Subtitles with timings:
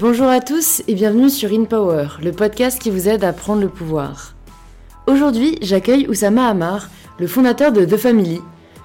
[0.00, 3.62] Bonjour à tous et bienvenue sur In Power, le podcast qui vous aide à prendre
[3.62, 4.36] le pouvoir.
[5.08, 6.88] Aujourd'hui, j'accueille Oussama Hamar,
[7.18, 8.40] le fondateur de The Family,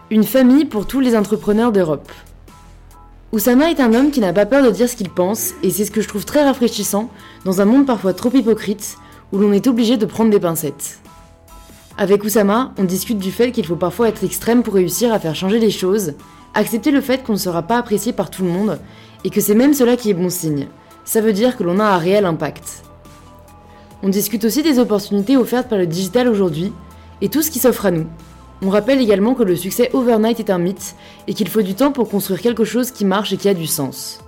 [0.09, 2.11] une famille pour tous les entrepreneurs d'Europe.
[3.31, 5.85] Oussama est un homme qui n'a pas peur de dire ce qu'il pense et c'est
[5.85, 7.11] ce que je trouve très rafraîchissant
[7.45, 8.97] dans un monde parfois trop hypocrite
[9.31, 10.97] où l'on est obligé de prendre des pincettes.
[11.95, 15.35] Avec Oussama, on discute du fait qu'il faut parfois être extrême pour réussir à faire
[15.35, 16.15] changer les choses,
[16.55, 18.79] accepter le fait qu'on ne sera pas apprécié par tout le monde
[19.23, 20.67] et que c'est même cela qui est bon signe.
[21.05, 22.83] Ça veut dire que l'on a un réel impact.
[24.01, 26.73] On discute aussi des opportunités offertes par le digital aujourd'hui
[27.21, 28.07] et tout ce qui s'offre à nous.
[28.61, 30.95] On rappelle également que le succès overnight est un mythe
[31.27, 33.67] et qu'il faut du temps pour construire quelque chose qui marche et qui a du
[33.67, 34.19] sens.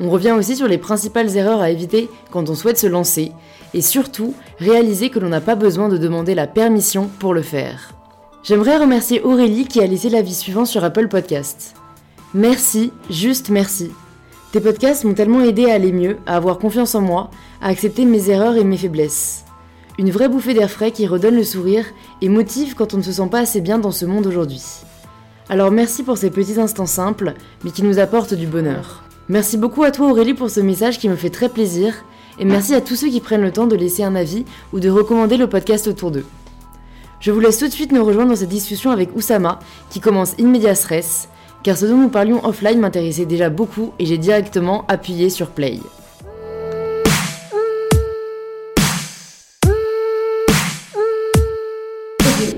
[0.00, 3.32] On revient aussi sur les principales erreurs à éviter quand on souhaite se lancer
[3.74, 7.94] et surtout réaliser que l'on n'a pas besoin de demander la permission pour le faire.
[8.42, 11.74] J'aimerais remercier Aurélie qui a laissé l'avis suivant sur Apple Podcast.
[12.34, 13.90] Merci, juste merci.
[14.56, 18.06] Tes podcasts m'ont tellement aidé à aller mieux, à avoir confiance en moi, à accepter
[18.06, 19.44] mes erreurs et mes faiblesses.
[19.98, 21.84] Une vraie bouffée d'air frais qui redonne le sourire
[22.22, 24.62] et motive quand on ne se sent pas assez bien dans ce monde aujourd'hui.
[25.50, 27.34] Alors merci pour ces petits instants simples,
[27.64, 29.04] mais qui nous apportent du bonheur.
[29.28, 31.92] Merci beaucoup à toi Aurélie pour ce message qui me fait très plaisir,
[32.38, 34.88] et merci à tous ceux qui prennent le temps de laisser un avis ou de
[34.88, 36.24] recommander le podcast autour d'eux.
[37.20, 39.58] Je vous laisse tout de suite nous rejoindre dans cette discussion avec Oussama,
[39.90, 41.28] qui commence in medias res,
[41.66, 45.80] car ce dont nous parlions offline m'intéressait déjà beaucoup et j'ai directement appuyé sur play.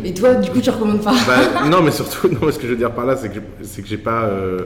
[0.05, 2.73] Et toi, du coup, tu recommandes pas bah, Non, mais surtout, non, ce que je
[2.73, 4.25] veux dire par là, c'est que, c'est que j'ai pas.
[4.25, 4.65] Euh,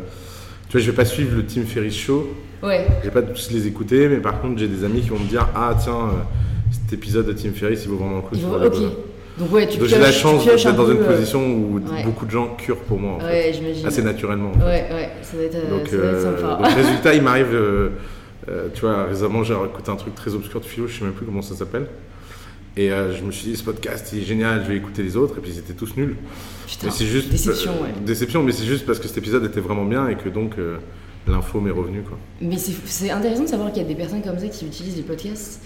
[0.69, 2.27] tu vois, je vais pas suivre le Team Ferris Show.
[2.65, 2.89] Ouais.
[2.99, 5.29] Je vais pas tous les écouter, mais par contre, j'ai des amis qui vont me
[5.29, 8.35] dire Ah, tiens, euh, cet épisode de Team Ferris, il vaut vraiment le coup.
[8.35, 8.93] Ils vont- sur la ok.
[9.39, 11.77] Donc ouais, tu Donc j'ai la chance un d'être dans peu, une euh, position où
[11.77, 12.05] ouais.
[12.05, 13.27] beaucoup de gens curent pour moi, en fait.
[13.27, 13.87] Ouais, j'imagine.
[13.87, 14.51] assez naturellement.
[14.51, 14.65] en fait.
[14.65, 16.63] Ouais, ouais, ça doit être, euh, Donc, ça doit être euh, sympa.
[16.63, 17.91] donc, résultat, il m'arrive,
[18.75, 21.27] tu vois, récemment, j'ai écouté un truc très obscur de philo, je sais même plus
[21.27, 21.87] comment ça s'appelle.
[22.77, 25.17] Et euh, je me suis dit, ce podcast, il est génial, je vais écouter les
[25.17, 26.17] autres, et puis ils étaient tous nuls.
[26.67, 27.29] Putain, Mais c'est juste.
[27.29, 27.91] déception, euh, ouais.
[28.05, 30.79] Déception, mais c'est juste parce que cet épisode était vraiment bien et que donc euh,
[31.27, 32.19] l'info m'est revenue, quoi.
[32.41, 34.97] Mais c'est c'est intéressant de savoir qu'il y a des personnes comme ça qui utilisent
[34.97, 35.61] les podcasts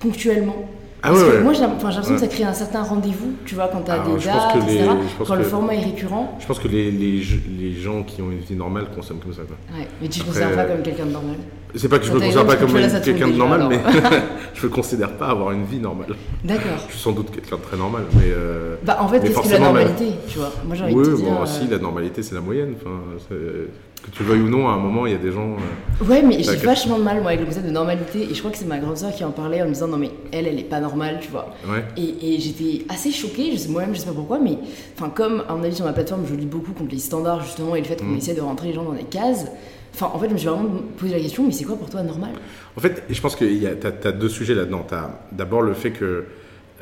[0.00, 0.68] ponctuellement.
[1.06, 1.42] Ah Parce ouais, que ouais.
[1.42, 2.14] moi, j'ai l'impression Ouais.
[2.14, 4.66] que ça crée un certain rendez-vous, tu vois, quand t'as Alors, des je pense dates,
[4.66, 4.90] les- etc.
[5.26, 6.38] Quand le format est récurrent.
[6.40, 7.22] Je pense que les, les,
[7.60, 9.56] les gens qui ont une vie normale consomment comme ça, quoi.
[9.78, 11.36] Ouais, mais tu te Après, considères pas euh, comme quelqu'un de normal.
[11.76, 12.72] C'est pas que je Quand me considère pas comme
[13.02, 13.80] quelqu'un de normal, mais
[14.54, 16.14] je me considère pas avoir une vie normale.
[16.42, 16.62] D'accord.
[16.86, 18.22] Je suis sans doute quelqu'un de très normal, mais.
[18.28, 21.04] euh, Bah, en fait, qu'est-ce que la même- normalité, tu vois Moi, j'ai envie Oui,
[21.04, 21.24] de te dire.
[21.26, 22.74] bon, euh, si, la normalité, c'est la moyenne.
[22.80, 22.96] Enfin,
[23.28, 23.68] c'est-
[24.04, 25.56] que tu le veuilles ou non, à un moment, il y a des gens.
[25.56, 26.64] euh, Ouais, mais j'ai D'accord.
[26.66, 28.22] vachement de mal, moi, avec le concept de normalité.
[28.30, 29.96] Et je crois que c'est ma grande sœur qui en parlait en me disant, non,
[29.96, 31.54] mais elle, elle est pas normale, tu vois.
[31.66, 31.82] Ouais.
[31.96, 34.58] Et, et j'étais assez choquée, je sais moi-même, je sais pas pourquoi, mais
[34.96, 37.74] enfin, comme à mon avis sur ma plateforme, je lis beaucoup contre les standards justement
[37.76, 38.16] et le fait qu'on Mm.
[38.18, 39.46] essaie de rentrer les gens dans des cases.
[39.94, 42.02] Enfin, en fait, je me suis vraiment posé la question, mais c'est quoi pour toi
[42.02, 42.30] normal?
[42.76, 44.84] En fait, je pense que tu as, deux sujets là-dedans.
[44.86, 46.24] Tu as d'abord le fait que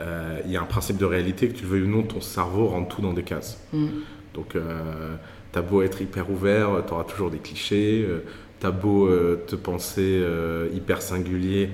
[0.01, 2.67] euh, y a un principe de réalité, que tu le veuilles ou non, ton cerveau
[2.67, 3.59] rentre tout dans des cases.
[3.73, 3.87] Mm.
[4.35, 5.15] Donc, euh,
[5.53, 8.05] tu as beau être hyper ouvert, tu auras toujours des clichés.
[8.09, 8.21] euh,
[8.61, 11.69] tu as beau euh, te penser euh, hyper singulier,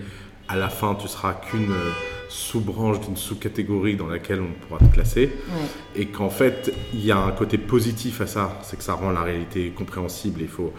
[0.48, 1.91] à la fin, tu seras qu'une euh,
[2.30, 5.26] sous-branche d'une sous-catégorie dans laquelle on pourra te classer.
[5.50, 6.00] Ouais.
[6.02, 9.10] et qu'en fait, il y a un côté positif à ça, c'est que ça rend
[9.10, 10.40] la réalité compréhensible.
[10.40, 10.72] Il faut,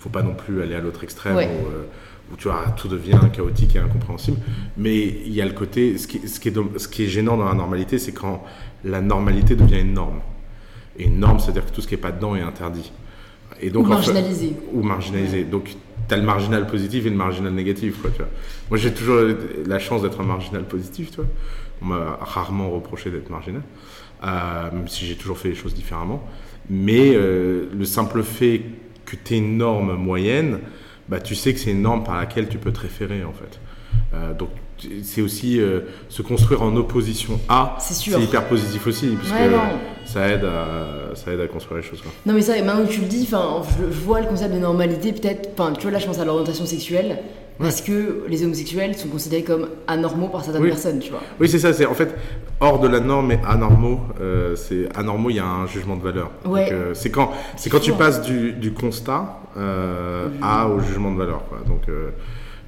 [0.00, 1.46] faut pas non plus aller à l'autre extrême Ouais.
[1.46, 1.84] où, euh,
[2.32, 4.38] où tu vois, tout devient chaotique et incompréhensible.
[4.76, 7.36] Mais il y a le côté, ce qui, ce qui est, ce qui est gênant
[7.36, 8.42] dans la normalité, c'est quand
[8.84, 10.20] la normalité devient une norme.
[10.98, 12.92] Et norme, c'est-à-dire que tout ce qui est pas dedans est interdit.
[13.60, 14.52] Et Ou en fait- marginalisé.
[14.72, 15.44] ou marginalisé.
[15.44, 15.70] Donc,
[16.08, 18.00] tu as le marginal positif et le marginal négatif.
[18.00, 18.28] Quoi, tu vois.
[18.70, 19.18] Moi, j'ai toujours
[19.66, 21.10] la chance d'être un marginal positif.
[21.10, 21.26] Tu vois.
[21.80, 23.62] On m'a rarement reproché d'être marginal,
[24.24, 26.22] euh, même si j'ai toujours fait les choses différemment.
[26.70, 28.62] Mais euh, le simple fait
[29.04, 30.60] que tu es une norme moyenne,
[31.08, 33.58] bah, tu sais que c'est une norme par laquelle tu peux te référer, en fait.
[34.14, 34.50] Euh, donc,
[35.02, 38.18] c'est aussi euh, se construire en opposition à, C'est sûr.
[38.20, 39.58] hyper positif aussi, puisque Ouais, non.
[40.04, 42.00] ça, aide à, ça aide à construire les choses.
[42.02, 42.10] Quoi.
[42.26, 43.36] Non, mais ça, maintenant que tu le dis, je,
[43.92, 45.50] je vois le concept de normalité, peut-être.
[45.78, 47.18] Tu vois, là, je pense à l'orientation sexuelle.
[47.58, 50.70] Parce que les homosexuels sont considérés comme anormaux par certaines Oui.
[50.70, 51.20] personnes, tu vois.
[51.38, 51.72] Oui, c'est ça.
[51.72, 52.12] C'est en fait
[52.60, 54.00] hors de la norme et anormaux.
[54.20, 55.30] euh, c'est anormaux.
[55.30, 56.30] Il y a un jugement de valeur.
[56.46, 56.72] Ouais.
[56.72, 61.18] Euh, c'est quand c'est quand tu passes du, du constat euh, à au jugement de
[61.18, 61.42] valeur.
[61.48, 61.58] Quoi.
[61.68, 61.82] Donc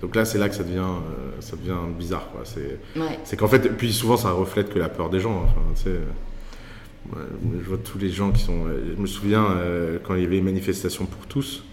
[0.03, 2.29] donc là, c'est là que ça devient euh, ça devient bizarre.
[2.33, 2.43] Quoi.
[2.45, 3.19] C'est Ouais.
[3.25, 5.43] c'est qu'en fait, puis souvent, ça reflète que la peur des gens.
[5.45, 7.27] Enfin, tu sais, euh,
[7.63, 8.67] je vois tous les gens qui sont.
[8.67, 11.65] euh, Je me souviens euh, quand il y avait les manifestations pour tous.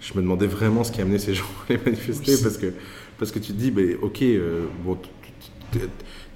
[0.00, 2.40] Je me demandais vraiment ce qui amenait ces gens à les manifester Oui.
[2.42, 2.72] parce que
[3.18, 4.22] parce que tu te dis, ben, ok,
[4.84, 4.98] bon,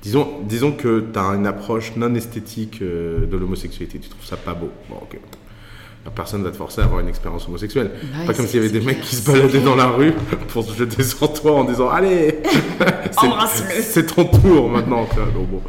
[0.03, 3.99] disons disons que tu as une approche non esthétique de l'homosexualité.
[3.99, 4.71] Tu trouves ça pas beau.
[4.88, 5.19] Bon, ok.
[6.14, 7.91] Personne va te forcer à avoir une expérience homosexuelle.
[8.02, 9.64] Bah pas comme s'il y avait des mecs qui se baladaient clair.
[9.64, 10.12] dans la rue
[10.49, 12.38] pour se jeter sur toi en disant Allez
[13.82, 15.06] c'est- ton tour maintenant.
[15.35, 15.61] donc bon.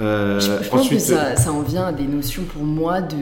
[0.00, 3.00] Euh, Je, je pense ensuite, que ça, ça en vient à des notions pour moi
[3.00, 3.16] de,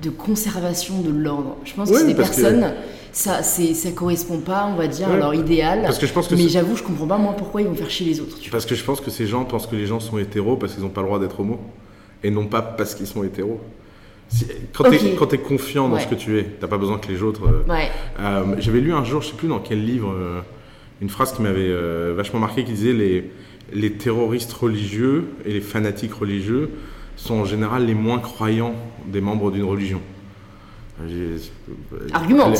[0.00, 1.56] de conservation de l'ordre.
[1.64, 2.72] Je pense que c'est des parce que- personnes,
[3.12, 5.14] ça, ça correspond pas, on va dire, Ouais.
[5.14, 5.82] à leur idéal.
[5.82, 7.90] Parce que je pense que mais j'avoue, je comprends pas moi pourquoi ils vont faire
[7.90, 8.36] chier les autres.
[8.50, 10.82] Parce que je pense que ces gens pensent que les gens sont hétéros parce qu'ils
[10.82, 11.58] n'ont pas le droit d'être homo.
[12.22, 13.60] Et non pas parce qu'ils sont hétéros.
[14.72, 14.98] Quand Ok.
[14.98, 16.00] tu es, t'es confiant dans Ouais.
[16.02, 17.42] ce que tu es, t'as pas besoin que les autres.
[17.46, 17.88] euh, Ouais.
[18.20, 20.40] Euh, J'avais lu un jour, je sais plus dans quel livre, euh,
[21.02, 21.72] une phrase qui m'avait
[22.14, 23.30] vachement marqué qui disait les,
[23.72, 26.70] les terroristes religieux et les fanatiques religieux
[27.16, 28.74] sont en général les moins croyants
[29.06, 30.00] des membres d'une religion.
[32.12, 32.54] Argumente.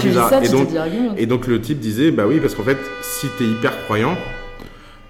[0.00, 1.14] Tu ça, Et tu donc, dis argumente.
[1.18, 4.16] et donc le type disait, bah oui, parce qu'en fait, si t'es hyper croyant,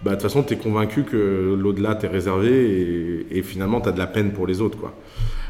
[0.04, 2.50] bah de toute façon, t'es convaincu que l'au-delà t'est réservé
[3.30, 4.94] et, et finalement t'as de la peine pour les autres, quoi.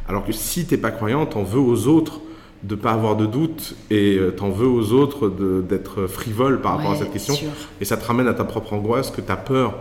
[0.08, 2.20] Alors que si t'es pas croyant, t'en veux aux autres
[2.62, 5.28] de pas avoir de doute et euh, t'en veux aux autres
[5.68, 7.34] d'être frivole par rapport à cette question.
[7.34, 7.50] sûr.
[7.80, 9.74] Et ça te ramène à ta propre angoisse que t'as peur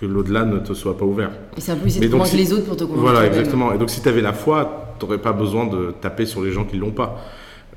[0.00, 1.30] que l'au-delà ne te soit pas ouvert.
[1.56, 3.00] Et c'est un peu essayer de donc, convaincre si- les autres pour te convaincre.
[3.02, 3.72] Voilà, exactement.
[3.72, 6.50] Et donc, si tu avais la foi, tu n'aurais pas besoin de taper sur les
[6.50, 7.20] gens qui l'ont pas.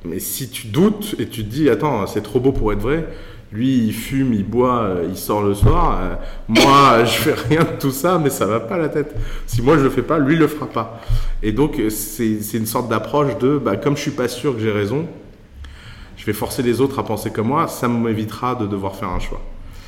[0.07, 3.07] Mais si tu doutes et tu te dis, attends, c'est trop beau pour être vrai,
[3.51, 6.15] lui, il fume, il boit, euh, il sort le soir, euh,
[6.47, 9.15] moi, je fais rien de tout ça, mais ça va pas la tête.
[9.45, 11.01] Si moi, je le fais pas, lui, le fera pas.
[11.41, 14.61] Et donc, euh, c'est une sorte d'approche de, bah, comme je suis pas sûr que
[14.61, 15.07] j'ai raison,
[16.17, 19.19] je vais forcer les autres à penser comme moi, ça m'évitera de devoir faire un
[19.19, 19.41] choix.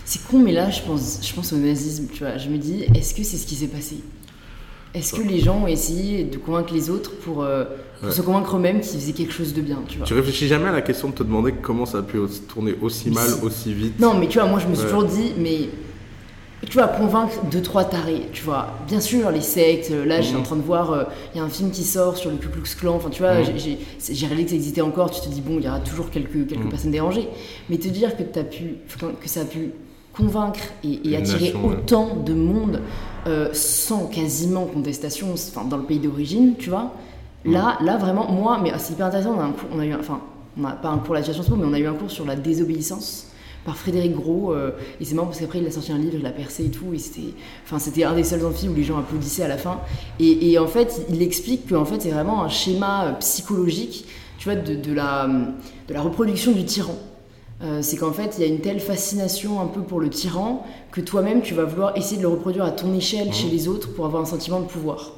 [0.06, 2.38] C'est con, mais là, je pense, je pense au nazisme, tu vois.
[2.38, 3.98] Je me dis, est-ce que c'est ce qui s'est passé?
[4.94, 7.66] Est-ce que les gens ont essayé de convaincre les autres pour, euh,
[8.00, 8.16] pour Ouais.
[8.16, 10.72] se convaincre eux-mêmes qu'ils faisaient quelque chose de bien, tu vois Tu réfléchis jamais à
[10.72, 13.44] la question de te demander comment ça a pu tourner aussi mal, si.
[13.46, 14.90] aussi vite Non, mais tu vois, moi, je me suis Ouais.
[14.90, 15.70] toujours dit, mais
[16.68, 18.68] tu vois, convaincre deux, trois tarés, tu vois.
[18.88, 20.40] Bien sûr, les sectes, là, je suis Mhm.
[20.40, 21.04] en train de voir, euh,
[21.34, 23.40] il y a un film qui sort sur le Ku Klux Klan, enfin, tu vois,
[23.40, 23.46] Mhm.
[23.58, 26.48] j'ai- réalisé que ça existait encore, tu te dis, bon, il y aura toujours quelques,
[26.48, 26.70] quelques Mhm.
[26.70, 27.28] personnes dérangées.
[27.70, 28.76] Mais te dire que, as pu,
[29.22, 29.72] que ça a pu
[30.20, 31.76] convaincre et, attirer nation, ouais.
[31.76, 32.82] autant de monde
[33.28, 36.94] euh, sans quasiment contestation, enfin, dans le pays d'origine, tu vois.
[37.46, 39.86] Là, là, vraiment, moi, mais ah, c'est hyper intéressant, on a, un cours- on a
[39.86, 40.20] eu, un- enfin,
[40.58, 43.28] on pas un cours Sciences Po, mais on a eu un cours sur la désobéissance
[43.66, 44.54] par Frédéric Gros.
[44.54, 46.70] euh, et c'est marrant parce qu'après, il a sorti un livre, il l'a percé et
[46.70, 46.94] tout.
[46.94, 47.34] Et c'était,
[47.66, 49.80] enfin, c'était un des seuls amphis où les gens applaudissaient à la fin.
[50.20, 54.06] Et, et en fait, il explique que en fait, c'est vraiment un schéma euh, psychologique,
[54.38, 55.28] tu vois, de, de la,
[55.88, 56.96] de la reproduction du tyran.
[57.62, 60.66] Euh, c'est qu'en fait, il y a une telle fascination un peu pour le tyran
[60.92, 63.94] que toi-même, tu vas vouloir essayer de le reproduire à ton échelle chez les autres
[63.94, 65.12] pour avoir un sentiment de pouvoir.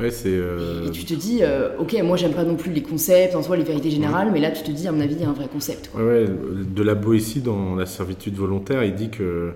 [0.00, 0.30] Ouais, c'est.
[0.30, 3.42] euh, Et tu te dis, euh, ok, moi j'aime pas non plus les concepts, en
[3.42, 5.28] soi les vérités générales, mais là tu te dis, à mon avis, il y a
[5.28, 5.90] un vrai concept.
[5.92, 6.02] quoi.
[6.02, 9.52] Ouais, de la Boétie dans la servitude volontaire, il dit que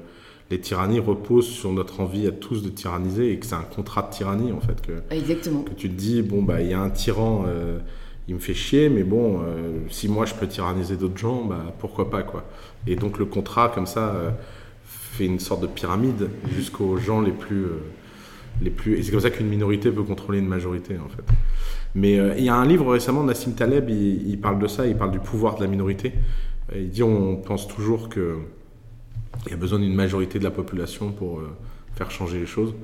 [0.51, 4.03] les tyrannies reposent sur notre envie à tous de tyranniser et que c'est un contrat
[4.03, 4.81] de tyrannie en fait.
[4.83, 5.63] Que, Exactement.
[5.63, 7.47] que tu te dis, bon, bah, il y a un tyran,
[8.29, 11.75] il me fait chier, mais bon, euh, si moi je peux tyranniser d'autres gens, bah,
[11.79, 12.45] pourquoi pas quoi.
[12.87, 14.31] Et donc le contrat, comme ça, euh,
[14.85, 17.65] fait une sorte de pyramide jusqu'aux gens les plus.
[17.65, 17.83] euh,
[18.63, 18.97] les plus...
[18.97, 21.25] Et c'est comme ça qu'une minorité peut contrôler une majorité en fait.
[21.97, 24.97] Mais il y a un livre récemment, Nassim Taleb, il, il parle de ça, il
[24.97, 26.13] parle du pouvoir de la minorité.
[26.75, 28.37] Il dit on pense toujours que
[29.47, 31.43] il y a besoin d'une majorité de la population pour
[31.97, 32.75] faire changer les choses.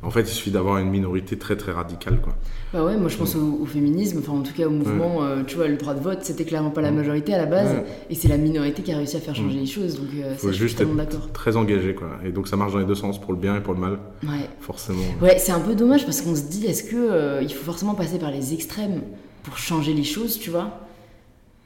[0.00, 2.20] En fait, il suffit d'avoir une minorité très très radicale.
[2.20, 2.32] Quoi.
[2.72, 5.42] Bah ouais, moi je pense au, au féminisme, enfin en tout cas au mouvement, euh,
[5.44, 7.84] tu vois, le droit de vote, c'était clairement pas la majorité à la base, Ouais.
[8.08, 10.38] et c'est la minorité qui a réussi à faire changer les choses, donc euh, ça,
[10.38, 11.32] faut je suis d'accord.
[11.32, 11.94] très engagé.
[11.96, 12.10] Quoi.
[12.24, 13.98] Et donc ça marche dans les deux sens, pour le bien et pour le mal,
[14.22, 14.48] Ouais.
[14.60, 15.02] forcément.
[15.20, 17.94] Ouais, c'est un peu dommage parce qu'on se dit, est-ce que euh, il faut forcément
[17.96, 19.02] passer par les extrêmes
[19.42, 20.78] pour changer les choses, tu vois?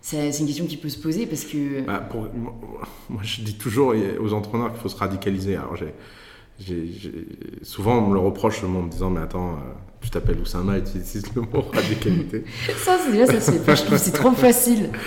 [0.01, 1.83] C'est c'est une question qui peut se poser parce que.
[1.83, 2.55] Bah, pour- moi,
[3.11, 5.55] moi, je dis toujours aux entrepreneurs qu'il faut se radicaliser.
[5.57, 5.93] Alors, j'ai,
[7.63, 10.83] souvent, on me le reproche en me disant Mais attends, euh, tu t'appelles Oussama et
[10.83, 12.45] tu utilises le mot radicalité.
[12.77, 14.91] Ça, c'est déjà, ça se fait pas, je trouve, c'est trop facile.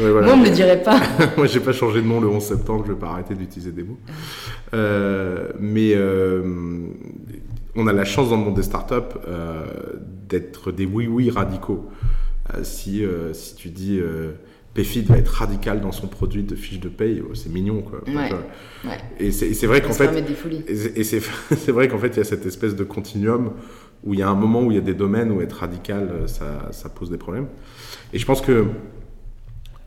[0.00, 0.28] Ouais, voilà.
[0.28, 1.00] Moi, on me le dirait pas.
[1.36, 3.82] Moi, j'ai pas changé de nom le 11 septembre, je vais pas arrêter d'utiliser des
[3.82, 3.98] mots.
[4.74, 6.42] Euh, mais euh,
[7.74, 8.94] on a la chance dans le monde des startups
[9.26, 9.64] euh,
[10.28, 11.88] d'être des oui-oui radicaux.
[12.62, 14.00] Si, si tu dis
[14.78, 18.00] Payfit va être radical dans son produit de fiche de paye, oh, c'est mignon quoi.
[18.06, 18.28] Ouais.
[18.30, 18.38] Donc,
[18.84, 18.98] Ouais.
[19.18, 20.04] Et c'est vrai qu'en fait,
[20.68, 23.50] et c'est- vrai qu'en fait, il y a cette espèce de continuum
[24.04, 26.08] où il y a un moment où il y a des domaines où être radical,
[26.12, 27.46] euh, ça, ça pose des problèmes.
[28.12, 28.66] Et je pense que,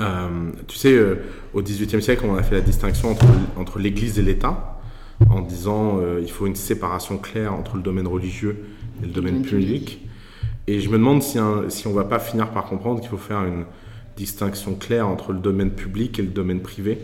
[0.01, 1.15] euh, tu sais, euh,
[1.53, 3.25] au XVIIIe siècle, on a fait la distinction entre,
[3.57, 4.79] entre l'Église et l'État,
[5.29, 8.57] en disant euh, il faut une séparation claire entre le domaine religieux
[9.01, 9.85] et le domaine public.
[9.85, 10.07] public.
[10.67, 13.17] Et je me demande si, un- si on va pas finir par comprendre qu'il faut
[13.17, 13.63] faire une
[14.17, 16.97] distinction claire entre le domaine public et le domaine privé.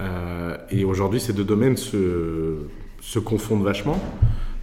[0.00, 2.66] Euh, et aujourd'hui, ces deux domaines se,
[3.00, 4.00] se confondent vachement.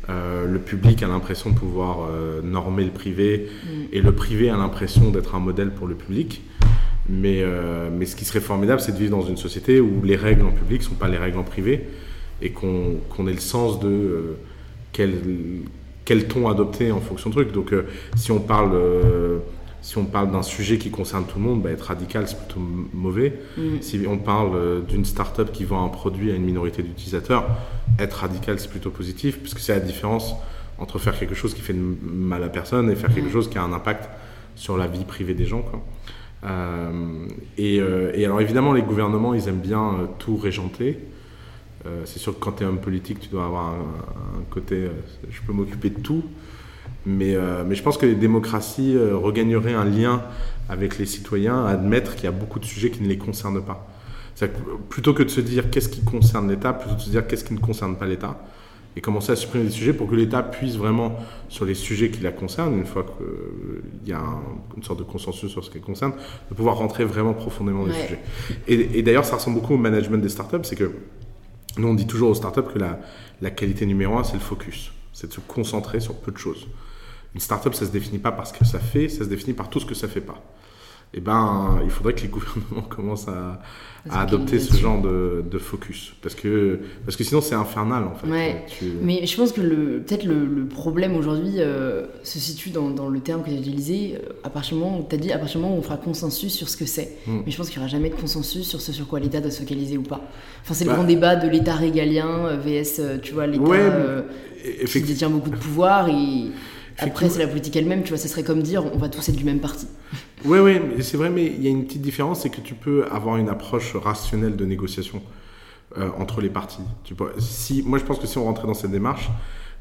[0.09, 3.69] Euh, le public a l'impression de pouvoir euh, normer le privé Mm.
[3.93, 6.41] et le privé a l'impression d'être un modèle pour le public.
[7.09, 7.43] Mais,
[7.91, 10.51] mais ce qui serait formidable, c'est de vivre dans une société où les règles en
[10.51, 11.87] public ne sont pas les règles en privé
[12.41, 14.35] et qu'on ait le sens de
[14.93, 15.15] quel,
[16.05, 17.51] quel ton adopter en fonction de truc.
[17.51, 17.73] Donc,
[18.15, 18.79] si on parle,
[19.81, 22.59] si on parle d'un sujet qui concerne tout le monde, bah, être radical, c'est plutôt
[22.93, 23.39] mauvais.
[23.57, 23.61] Mm.
[23.81, 27.47] Si on parle euh, d'une start-up qui vend un produit à une minorité d'utilisateurs,
[27.97, 30.35] être radical, c'est plutôt positif, puisque c'est la différence
[30.77, 33.33] entre faire quelque chose qui fait de mal à personne et faire quelque Mm.
[33.33, 34.07] chose qui a un impact
[34.55, 35.61] sur la vie privée des gens.
[35.63, 35.83] Quoi.
[36.43, 37.25] Euh,
[37.57, 40.99] et, euh, et alors évidemment, les gouvernements, ils aiment bien tout régenter.
[42.05, 43.79] C'est sûr que quand tu es homme politique, tu dois avoir un,
[44.39, 44.87] un côté
[45.31, 46.23] je peux m'occuper de tout.
[47.05, 50.21] Mais, euh, mais je pense que les démocraties euh, regagneraient un lien
[50.69, 53.61] avec les citoyens à admettre qu'il y a beaucoup de sujets qui ne les concernent
[53.63, 53.87] pas.
[54.39, 54.47] Que
[54.89, 57.53] plutôt que de se dire qu'est-ce qui concerne l'État, plutôt de se dire qu'est-ce qui
[57.53, 58.39] ne concerne pas l'État,
[58.95, 61.15] et commencer à supprimer des sujets pour que l'État puisse vraiment,
[61.47, 64.41] sur les sujets qui la concernent, une fois qu'il y a un-
[64.77, 66.13] une sorte de consensus sur ce qui les concerne,
[66.49, 68.19] de pouvoir rentrer vraiment profondément dans les sujets.
[68.67, 70.91] Et, et d'ailleurs, ça ressemble beaucoup au management des startups, c'est que
[71.77, 72.99] nous, on dit toujours aux startups que la,
[73.41, 74.91] la qualité numéro un, c'est le focus.
[75.13, 76.67] C'est de se concentrer sur peu de choses.
[77.33, 79.69] Une startup, ça se définit pas par ce que ça fait, ça se définit par
[79.69, 80.41] tout ce que ça fait pas.
[81.13, 83.61] Et ben, il faudrait que les gouvernements commencent à,
[84.09, 86.13] adopter ce genre de, de focus.
[86.21, 88.27] Parce que, parce que sinon, c'est infernal, en fait.
[88.27, 88.65] Ouais.
[88.67, 93.09] Tu- Mais je pense que peut-être le, le problème aujourd'hui euh, se situe dans, dans
[93.09, 94.15] le terme que tu as utilisé.
[94.15, 95.83] euh, À partir du moment où tu as dit, à partir du moment où on
[95.83, 97.17] fera consensus sur ce que c'est.
[97.27, 97.39] Mm.
[97.45, 99.51] Mais je pense qu'il n'y aura jamais de consensus sur ce sur quoi l'État doit
[99.51, 100.21] se focaliser ou pas.
[100.63, 100.95] Enfin, c'est le Bah.
[100.95, 104.21] grand débat de l'État régalien euh, vs, euh, tu vois, l'État Ouais, euh,
[104.87, 106.07] qui détient beaucoup de pouvoir.
[106.09, 106.51] Et
[107.01, 108.03] après, c'est la politique elle-même.
[108.03, 109.87] Tu vois, ça serait comme dire, on va tous être du même parti.
[110.45, 113.05] Oui, oui, c'est vrai, mais il y a une petite différence, c'est que tu peux
[113.11, 115.21] avoir une approche rationnelle de négociation
[115.97, 116.81] euh, entre les parties.
[117.03, 119.29] Tu peux- si, moi, je pense que si on rentrait dans cette démarche,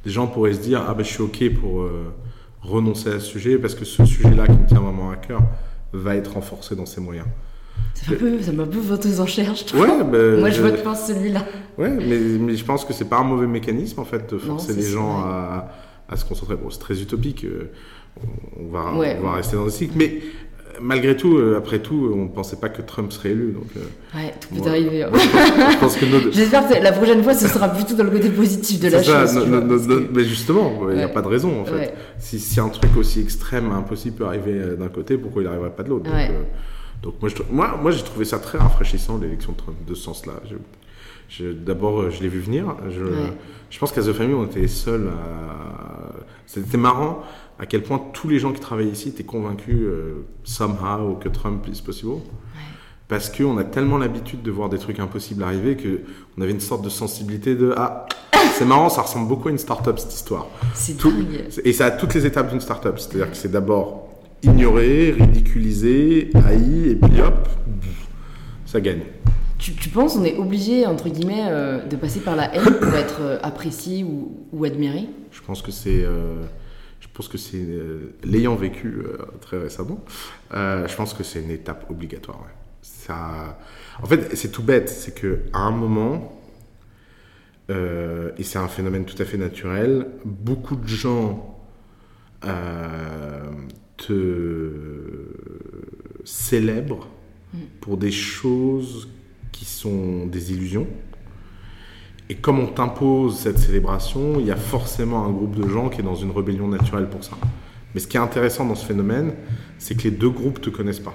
[0.05, 2.13] les gens pourraient se dire Ah ben, je suis OK pour euh,
[2.63, 5.43] renoncer à ce sujet parce que ce sujet-là qui me tient vraiment à cœur
[5.93, 7.27] va être renforcé dans ses moyens.
[7.95, 9.81] Ça m'a un peu voté aux enchères, je trouve.
[9.83, 11.45] Ouais, ben, Moi, je je- vote pour celui-là.
[11.79, 14.75] Ouais, mais, mais je pense que c'est pas un mauvais mécanisme en fait de forcer
[14.75, 15.69] les gens à,
[16.11, 16.57] à se concentrer.
[16.57, 17.71] Bon, c'est très utopique, euh,
[18.59, 19.17] on, va, Ouais.
[19.21, 22.57] on va rester dans le cycle, mais euh, malgré tout, euh, après tout, on pensait
[22.57, 23.53] pas que Trump serait élu.
[23.53, 23.81] Donc, euh,
[24.19, 25.03] Ouais, tout peut moi- arriver.
[25.05, 25.11] hein.
[25.81, 28.89] que nos- J'espère que la prochaine fois, ce sera plutôt dans le côté positif de
[28.89, 29.37] la ça, chose.
[29.47, 31.75] no- no- no- que- mais justement, il n'y a pas de raison en fait.
[31.75, 31.95] Ouais.
[32.19, 35.83] Si, si un truc aussi extrême, impossible peut arriver d'un côté, pourquoi il n'arriverait pas
[35.85, 36.11] de l'autre?
[37.03, 40.35] Donc, euh, moi, j'ai trouvé ça très rafraîchissant l'élection de Trump de ce sens-là.
[40.51, 40.57] Je-
[41.45, 42.77] je- D'abord, je l'ai vu venir.
[42.91, 43.05] Je,
[43.71, 45.80] je pense qu'à The Family, on était les seuls à.
[46.53, 47.23] C'était marrant
[47.61, 51.65] à quel point tous les gens qui travaillent ici étaient convaincus euh, somehow que Trump
[51.73, 52.15] is possible.
[53.07, 56.01] Parce qu'on a tellement l'habitude de voir des trucs impossibles arriver que
[56.37, 58.07] on avait une sorte de sensibilité de ah
[58.55, 61.45] c'est marrant ça ressemble beaucoup à une start-up cette histoire C'est Tout- dingue.
[61.65, 64.09] et ça a toutes les étapes d'une start-up c'est-à-dire que c'est d'abord
[64.43, 67.49] ignoré ridiculisé haï et puis hop
[68.67, 69.03] ça gagne
[69.61, 72.95] Tu, tu penses on est obligé, entre guillemets, euh, de passer par la haine pour
[72.95, 75.07] être euh, apprécié ou, ou admiré?
[75.31, 76.43] Je pense que c'est, euh,
[77.01, 77.67] je pense que c'est
[78.25, 79.03] l'ayant vécu
[79.41, 80.03] très récemment,
[80.53, 82.39] je pense que c'est une étape obligatoire.
[82.41, 82.55] ouais.
[82.83, 83.59] Ça,
[84.03, 86.41] en fait, c'est tout bête, c'est que à un moment,
[87.69, 91.59] et c'est un phénomène tout à fait naturel, beaucoup de gens
[93.97, 94.71] te
[96.25, 97.09] célèbrent
[97.81, 99.09] pour des choses
[99.61, 100.87] qui sont des illusions.
[102.31, 106.01] Et comme on t'impose cette célébration, il y a forcément un groupe de gens qui
[106.01, 107.37] est dans une rébellion naturelle pour ça.
[107.93, 109.35] Mais ce qui est intéressant dans ce phénomène,
[109.79, 111.15] c'est que les deux groupes te connaissent pas.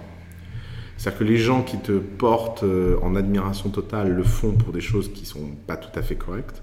[0.95, 4.81] C'est-à-dire que les gens qui te portent euh, en admiration totale le font pour des
[4.81, 6.61] choses qui sont pas tout à fait correctes.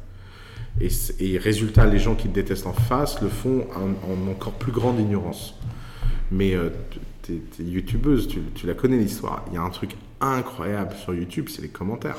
[0.80, 4.70] Et, résultat, les gens qui te détestent en face le font en, en encore plus
[4.70, 5.58] grande ignorance.
[6.30, 6.70] Mais euh,
[7.22, 9.44] t'es t'es youtubeuse, tu, tu la connais l'histoire.
[9.50, 12.16] Il y a un truc incroyable sur YouTube, c'est les commentaires.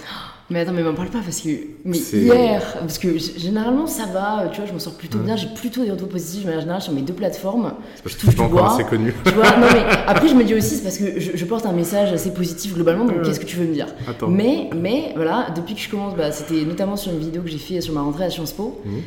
[0.50, 1.50] Mais attends, mais m'en parle pas parce que.
[1.86, 5.48] Mais hier, parce que généralement ça va, tu vois, je m'en sors plutôt bien, j'ai
[5.48, 7.74] plutôt des retours positifs de manière générale sur mes deux plateformes.
[7.96, 8.74] C'est parce Je que tu touche bois.
[8.74, 9.14] assez connu.
[9.26, 11.66] Tu vois, non mais après je me dis aussi, c'est parce que je, je porte
[11.66, 13.24] un message assez positif globalement, donc Ouais.
[13.24, 13.88] qu'est-ce que tu veux me dire?
[14.08, 14.28] Attends.
[14.28, 17.58] Mais, mais voilà, depuis que je commence, bah, c'était notamment sur une vidéo que j'ai
[17.58, 19.02] fait sur ma rentrée à Sciences Po, Mhm.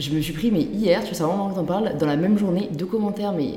[0.00, 2.16] je me suis pris, mais hier, tu vois, c'est vraiment que t'en parles, dans la
[2.16, 3.52] même journée, deux commentaires, mais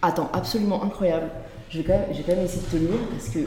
[0.00, 1.26] attends, absolument incroyable.
[1.70, 3.38] Je vais quand même, je vais quand même essayer de te lire parce que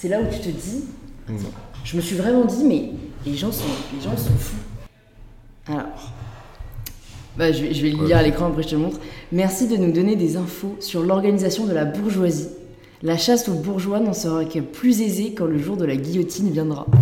[0.00, 0.84] c'est là où tu te dis,
[1.28, 1.50] attends,
[1.84, 2.90] je me suis vraiment dit, mais
[3.26, 3.64] les gens sont,
[3.94, 4.56] les gens sont fous.
[5.66, 6.14] Alors.
[7.36, 8.98] Bah, je, vais, je vais le lire à l'écran, après je te le montre.
[9.30, 12.48] Merci de nous donner des infos sur l'organisation de la bourgeoisie.
[13.02, 16.50] La chasse aux bourgeois n'en sera que plus aisée quand le jour de la guillotine
[16.50, 16.86] viendra.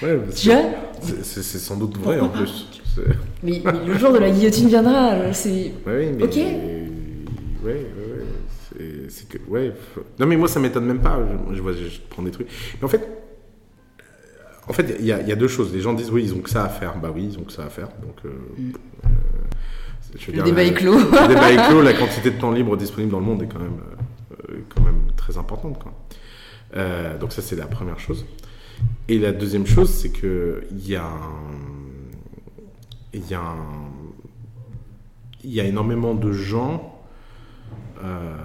[0.00, 0.16] Ouais,
[1.22, 2.66] C'est sans doute vrai en plus.
[3.42, 5.72] Mais, mais le jour de la guillotine viendra, euh, c'est.
[5.86, 6.22] Ouais, mais.
[6.22, 6.36] Ok.
[7.64, 7.86] Ouais.
[9.08, 9.38] C'est- que.
[9.48, 9.72] Ouais.
[10.18, 11.18] Non, mais moi, ça m'étonne même pas.
[11.50, 12.48] Je, je vois, je, prends des trucs.
[12.78, 13.02] Mais en fait.
[13.02, 14.04] euh,
[14.68, 15.72] En fait, il y, a- il y a deux choses.
[15.72, 16.98] Les gens disent oui, ils ont que ça à faire.
[16.98, 17.88] Bah oui, ils ont que ça à faire.
[18.02, 18.16] Donc.
[18.24, 18.70] euh, Mm.
[19.04, 19.08] euh,
[20.18, 20.98] je veux Le dire, débat est clos.
[20.98, 21.82] Le débat est clos.
[21.82, 23.80] La quantité de temps libre disponible dans le monde est quand même,
[24.50, 25.78] euh, quand même très importante.
[25.82, 25.92] Quoi.
[27.20, 28.24] Donc ça, c'est la première chose.
[29.08, 31.10] Et la deuxième chose, c'est que il y a
[33.12, 33.42] il y a
[35.44, 37.00] il y a énormément de gens
[38.04, 38.36] euh,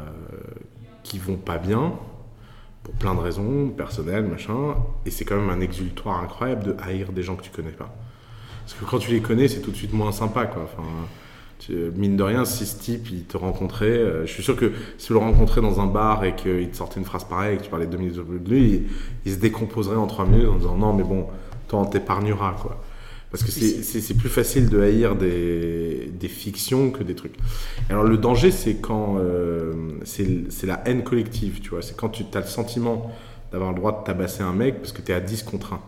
[1.03, 1.93] qui vont pas bien
[2.83, 7.13] pour plein de raisons personnelles, machin, et c'est quand même un exultoire incroyable de haïr
[7.13, 7.93] des gens que tu connais pas.
[8.65, 10.69] Parce que quand tu les connais, c'est tout de suite moins sympa, quoi.
[11.95, 15.07] Mine de rien, si ce type il te rencontrait, euh, je suis sûr que si
[15.07, 17.63] tu le rencontrais dans un bar et qu'il te sortait une phrase pareille et que
[17.63, 18.83] tu parlais deux minutes de lui, il,
[19.25, 21.27] il se décomposerait en trois minutes en disant non, mais bon,
[21.69, 22.81] toi on t'épargnera, quoi.
[23.33, 27.35] Parce que c'est- plus facile de haïr des, des fictions que des trucs.
[27.89, 29.73] Alors le danger, c'est quand euh,
[30.05, 31.81] c'est c'est la haine collective, tu vois.
[31.81, 33.11] C'est quand tu as le sentiment
[33.51, 35.79] d'avoir le droit de tabasser un mec parce que tu es à 10 contre 1.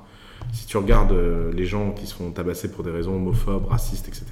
[0.54, 4.08] Si tu regardes euh, les gens qui se font tabasser pour des raisons homophobes, racistes,
[4.08, 4.26] etc.,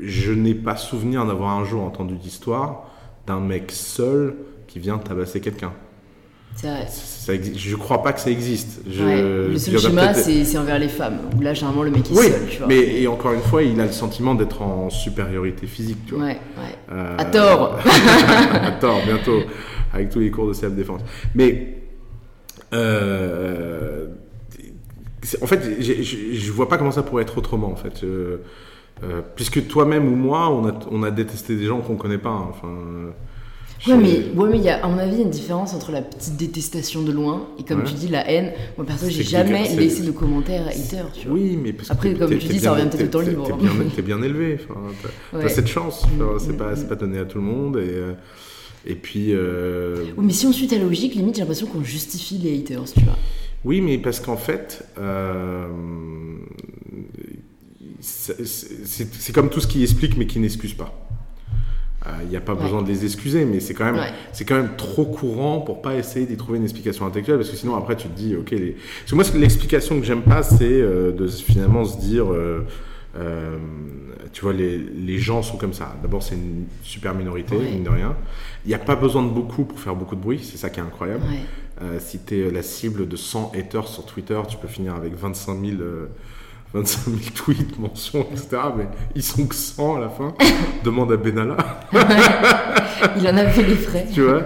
[0.00, 2.84] je n'ai pas souvenir d'avoir un jour entendu d'histoire
[3.26, 4.34] d'un mec seul
[4.66, 5.72] qui vient tabasser quelqu'un.
[6.54, 6.74] Ça
[7.54, 8.80] Je crois pas que ça existe.
[8.90, 11.18] Je- Ouais, le seul schéma, c'est envers les femmes.
[11.36, 12.66] Où là, généralement, le mec est Oui, seul, tu vois.
[12.66, 16.24] mais et encore une fois, il a le sentiment d'être en supériorité physique, tu vois.
[16.24, 16.74] Ouais, ouais.
[16.92, 17.78] Euh, À tort.
[18.62, 19.40] à tort, bientôt,
[19.92, 21.02] avec tous les cours de self-défense.
[21.34, 21.74] Mais,
[22.72, 24.06] euh,
[25.42, 28.02] en fait, je vois pas comment ça pourrait être autrement, en fait.
[28.04, 28.38] Euh,
[29.36, 32.30] puisque toi-même ou moi, on a, on a détesté des gens qu'on connaît pas.
[32.30, 32.46] hein.
[32.50, 32.68] Enfin,
[33.86, 35.72] Ouais, mais ouais, mais il y a, à mon avis, il y a une différence
[35.72, 37.84] entre la petite détestation de loin et comme Ouais.
[37.86, 38.52] tu dis, la haine.
[38.76, 41.36] Moi, perso, j'ai jamais laissé de commentaires hater, tu vois.
[41.38, 43.44] Oui, mais parce Après, que comme tu dis, ça revient peut-être au temps libre.
[43.46, 44.58] T'es bien, t'es bien élevé.
[45.32, 45.48] T'as- Ouais.
[45.48, 46.04] Cette chance.
[46.06, 46.76] Mm, Enfin, c'est mm, pas, mm.
[46.76, 47.76] c'est pas donné à tout le monde.
[47.76, 48.12] Et, euh,
[48.84, 49.28] et puis.
[49.32, 52.84] euh, Oui, mais si on suit ta logique, limite, j'ai l'impression qu'on justifie les haters,
[52.92, 53.16] tu vois.
[53.64, 55.66] Oui, mais parce qu'en fait, euh,
[58.00, 61.07] c'est comme tout ce qui explique mais qui n'excuse pas.
[62.06, 62.62] Euh, Il n'y a pas Ouais.
[62.62, 64.12] besoin de les excuser, mais c'est quand même, Ouais.
[64.32, 67.56] c'est quand même trop courant pour pas essayer d'y trouver une explication intellectuelle, parce que
[67.56, 68.76] sinon après tu te dis, ok, les...
[69.00, 72.64] parce que moi l'explication que j'aime pas, c'est euh, de finalement se dire, euh,
[73.16, 73.56] euh,
[74.32, 75.96] tu vois, les, les gens sont comme ça.
[76.00, 77.64] D'abord c'est une super minorité, Ouais.
[77.72, 78.14] mine de rien.
[78.64, 80.78] Il n'y a pas besoin de beaucoup pour faire beaucoup de bruit, c'est ça qui
[80.78, 81.24] est incroyable.
[81.24, 81.40] Ouais.
[81.82, 85.14] Euh, si tu es la cible de 100 haters sur Twitter, tu peux finir avec
[85.16, 86.06] 25 000, euh,
[86.74, 88.48] 25 000 tweets, mentions, etc.
[88.76, 90.34] Mais ils sont que 100 à la fin.
[90.84, 91.56] Demande à Benalla,
[93.16, 94.06] Il en a fait les frais.
[94.12, 94.42] tu vois.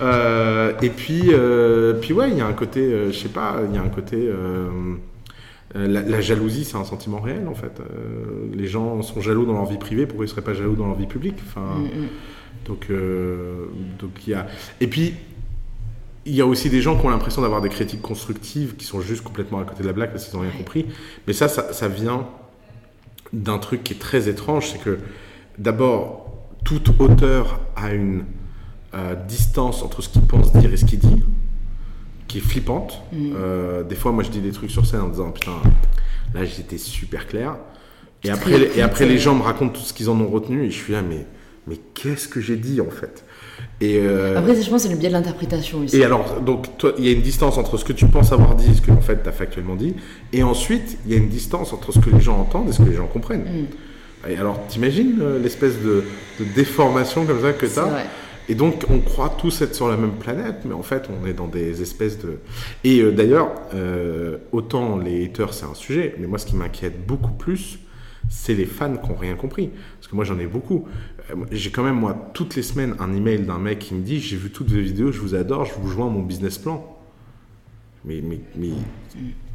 [0.00, 3.56] Euh, et puis, euh, puis ouais, il y a un côté, euh, je sais pas,
[3.68, 4.16] il y a un côté.
[4.16, 4.70] euh,
[5.74, 7.80] la, la jalousie, c'est un sentiment réel en fait.
[8.52, 10.94] Les gens sont jaloux dans leur vie privée, pourquoi ils seraient pas jaloux dans leur
[10.96, 11.36] vie publique?
[11.46, 12.08] Enfin, Mm, mm.
[12.66, 12.88] donc,
[13.98, 14.46] donc il y a.
[14.80, 15.14] Et puis,
[16.26, 19.00] il y a aussi des gens qui ont l'impression d'avoir des critiques constructives, qui sont
[19.00, 20.86] juste complètement à côté de la blague parce qu'ils n'ont rien compris.
[21.26, 22.26] Mais ça, ça, ça vient
[23.32, 24.98] d'un truc qui est très étrange, c'est que
[25.58, 28.24] d'abord, tout auteur a une
[28.94, 31.22] euh, distance entre ce qu'il pense dire et ce qu'il dit,
[32.28, 33.02] qui est flippante.
[33.12, 33.32] Mm.
[33.36, 35.52] Euh, des fois, moi, je dis des trucs sur scène en disant putain,
[36.32, 37.56] là, j'étais super clair.
[38.22, 40.28] Et après, les- et après, les vite, gens me racontent tout ce qu'ils en ont
[40.28, 41.26] retenu, et je suis là, mais,
[41.66, 43.24] mais qu'est-ce que j'ai dit en fait?
[43.84, 45.96] Et, euh, Après, je pense que c'est le biais de l'interprétation aussi.
[45.96, 46.68] et alors, donc,
[46.98, 48.90] il y a une distance entre ce que tu penses avoir dit et ce que
[48.90, 49.94] en fait tu as factuellement dit,
[50.32, 52.82] et ensuite il y a une distance entre ce que les gens entendent et ce
[52.82, 53.44] que les gens comprennent.
[53.44, 54.30] Mm.
[54.30, 56.04] Et alors, t'imagines euh, l'espèce de,
[56.40, 58.04] de déformation comme ça que tu as vrai.
[58.48, 61.32] Et donc, on croit tous être sur la même planète, mais en fait, on est
[61.32, 62.38] dans des espèces de.
[62.84, 67.06] Et euh, d'ailleurs, euh, autant les haters, c'est un sujet, mais moi, ce qui m'inquiète
[67.06, 67.78] beaucoup plus,
[68.28, 69.70] c'est les fans qui n'ont rien compris.
[69.98, 70.86] Parce que moi, j'en ai beaucoup.
[71.30, 74.20] Euh, J'ai quand même, moi, toutes les semaines, un email d'un mec qui me dit
[74.20, 76.90] J'ai vu toutes vos vidéos, je vous adore, je vous joins mon business plan.
[78.04, 78.70] Mais, mais, mais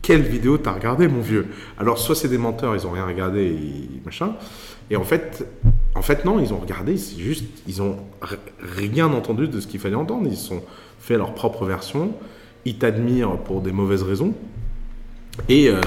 [0.01, 1.47] quelle vidéo t'as regardé, mon vieux?
[1.77, 4.34] Alors, soit c'est des menteurs, ils ont rien regardé, et machin.
[4.89, 5.45] Et en fait,
[5.93, 7.97] en fait, non, ils ont regardé, c'est juste, ils ont
[8.60, 10.27] rien entendu de ce qu'il fallait entendre.
[10.27, 10.63] Ils sont
[10.99, 12.13] fait leur propre version.
[12.65, 14.34] Ils t'admirent pour des mauvaises raisons.
[15.47, 15.79] Et, euh,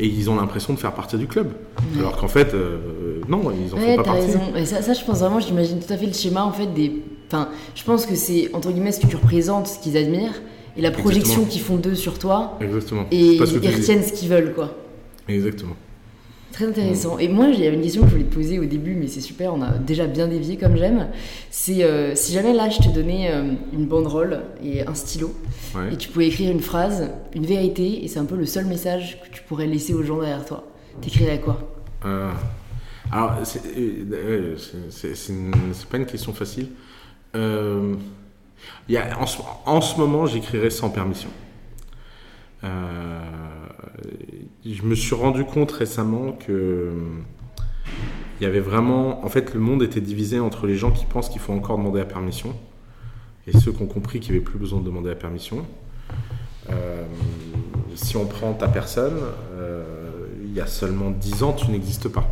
[0.00, 1.52] et ils ont l'impression de faire partie du club.
[1.98, 4.26] Alors qu'en fait, euh, non, ils en Ouais, font pas partie.
[4.26, 4.40] raison.
[4.56, 7.02] Et ça, ça, je pense vraiment, j'imagine tout à fait le schéma en fait des.
[7.28, 10.40] Enfin, je pense que c'est entre guillemets ce que tu représentes, ce qu'ils admirent,
[10.76, 13.06] et la projection qu'ils font d'eux sur toi, Exactement.
[13.10, 14.74] et ils retiennent ce qu'ils veulent, quoi.
[15.28, 15.74] Exactement.
[16.54, 17.18] Très intéressant.
[17.18, 19.08] Et moi, il y avait une question que je voulais te poser au début, mais
[19.08, 21.08] c'est super, on a déjà bien dévié comme j'aime.
[21.50, 25.34] C'est euh, si jamais là, je te donnais euh, une banderole et un stylo,
[25.74, 25.92] Ouais.
[25.92, 29.20] et tu pouvais écrire une phrase, une vérité, et c'est un peu le seul message
[29.20, 30.62] que tu pourrais laisser aux gens derrière toi.
[31.00, 31.58] T'écrirais quoi?
[32.04, 32.30] Euh,
[33.10, 33.60] alors, c'est
[35.90, 36.68] pas une question facile.
[37.34, 37.96] Il
[38.88, 41.30] y a, en, ce, en ce moment, j'écrirais sans permission.
[44.66, 46.92] Euh, je me suis rendu compte récemment que euh,
[48.40, 51.28] il y avait vraiment, en fait, le monde était divisé entre les gens qui pensent
[51.28, 52.54] qu'il faut encore demander la permission
[53.46, 55.64] et ceux qui ont compris qu'il n'y avait plus besoin de demander la permission.
[56.70, 57.04] Euh,
[57.94, 59.18] si on prend ta personne,
[59.52, 59.84] euh,
[60.42, 62.26] il y a seulement 10 ans, tu n'existes pas.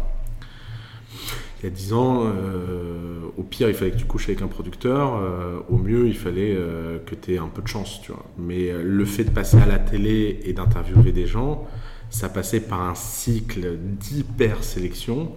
[1.61, 4.49] Il y a 10 ans, euh, au pire, il fallait que tu couches avec un
[4.49, 5.15] producteur.
[5.17, 8.25] euh, au mieux, il fallait euh, que tu aies un peu de chance, tu vois.
[8.39, 11.67] Mais euh, le fait de passer à la télé et d'interviewer des gens,
[12.13, 15.33] ça passait par un cycle d'hyper sélection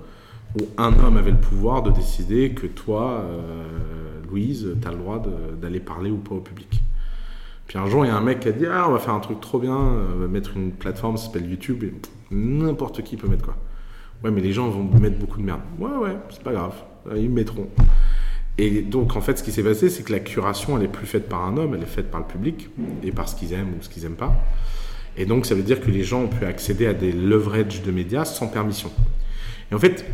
[0.60, 4.98] où un homme avait le pouvoir de décider que toi, euh, Louise, tu as le
[4.98, 5.24] droit
[5.62, 6.82] d'aller parler ou pas au public.
[7.68, 9.14] Puis un jour, il y a un mec qui a dit Ah, on va faire
[9.14, 11.94] un truc trop bien, on va mettre une plateforme, ça s'appelle YouTube, et
[12.30, 13.56] n'importe qui peut mettre quoi.
[14.24, 15.62] Ouais, mais les gens vont mettre beaucoup de merde.
[15.80, 16.76] Ouais, ouais, c'est pas grave,
[17.10, 17.68] Euh, ils mettront.
[18.58, 21.08] Et donc, en fait, ce qui s'est passé, c'est que la curation, elle est plus
[21.08, 22.70] faite par un homme, elle est faite par le public,
[23.04, 24.36] et par ce qu'ils aiment ou ce qu'ils aiment pas.
[25.18, 27.92] Et donc, ça veut dire que les gens ont pu accéder à des leverage de
[27.92, 28.92] médias sans permission.
[29.72, 30.06] Et en fait,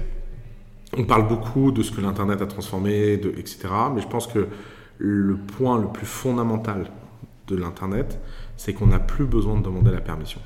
[0.98, 3.70] on parle beaucoup de ce que l'Internet a transformé, de, etc.
[3.94, 4.48] Mais je pense que
[4.98, 6.88] le point le plus fondamental
[7.48, 8.20] de l'Internet,
[8.58, 10.40] c'est qu'on n'a plus besoin de demander la permission.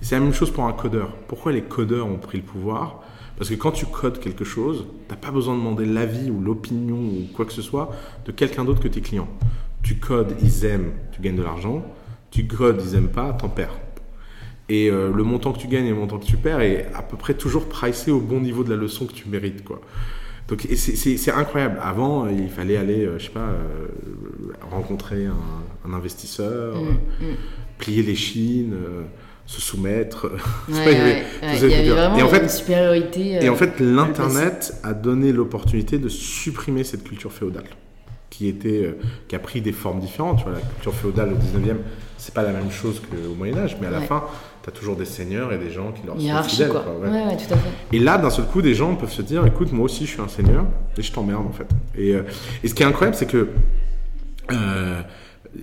[0.00, 1.16] C'est la même chose pour un codeur.
[1.28, 3.02] Pourquoi les codeurs ont pris le pouvoir?
[3.36, 6.40] Parce que quand tu codes quelque chose, tu n'as pas besoin de demander l'avis ou
[6.40, 7.90] l'opinion ou quoi que ce soit
[8.26, 9.28] de quelqu'un d'autre que tes clients.
[9.82, 11.82] Tu codes, ils aiment, tu gagnes de l'argent.
[12.30, 13.78] Tu codes, ils aiment pas, t'en perds.
[14.68, 17.02] Et euh, le montant que tu gagnes et le montant que tu perds est à
[17.02, 19.64] peu près toujours pricé au bon niveau de la leçon que tu mérites.
[19.64, 19.80] Quoi.
[20.48, 21.78] Donc c'est- incroyable.
[21.82, 23.86] Avant, il fallait aller, euh, je sais pas, euh,
[24.70, 25.34] rencontrer un,
[25.88, 26.88] un investisseur, Mm,
[27.22, 27.36] euh, mm.
[27.78, 29.02] plier les chines, euh,
[29.46, 30.30] se soumettre.
[30.68, 31.24] Ouais, ouais, ouais.
[31.62, 33.44] Il y avait vraiment et en fait, une supériorité.
[33.44, 37.64] et en fait, l'Internet a donné l'opportunité de supprimer cette culture féodale,
[38.30, 40.38] qui, était, euh, qui a pris des formes différentes.
[40.38, 41.76] Tu vois, la culture féodale au 19e,
[42.16, 44.06] c'est pas la même chose qu'au Moyen-Âge, mais à la Ouais.
[44.06, 44.24] fin,
[44.62, 46.68] tu as toujours des seigneurs et des gens qui leur sont fidèles.
[46.70, 46.80] quoi.
[46.82, 47.08] quoi, ouais.
[47.08, 47.26] ouais.
[47.26, 47.70] ouais, tout à fait.
[47.92, 50.20] Et là, d'un seul coup, des gens peuvent se dire écoute, moi aussi, je suis
[50.20, 50.64] un seigneur
[50.96, 51.66] et je t'emmerde, en fait.
[51.96, 52.22] Et, euh,
[52.62, 53.48] et ce qui est incroyable, c'est que.
[54.52, 55.00] euh,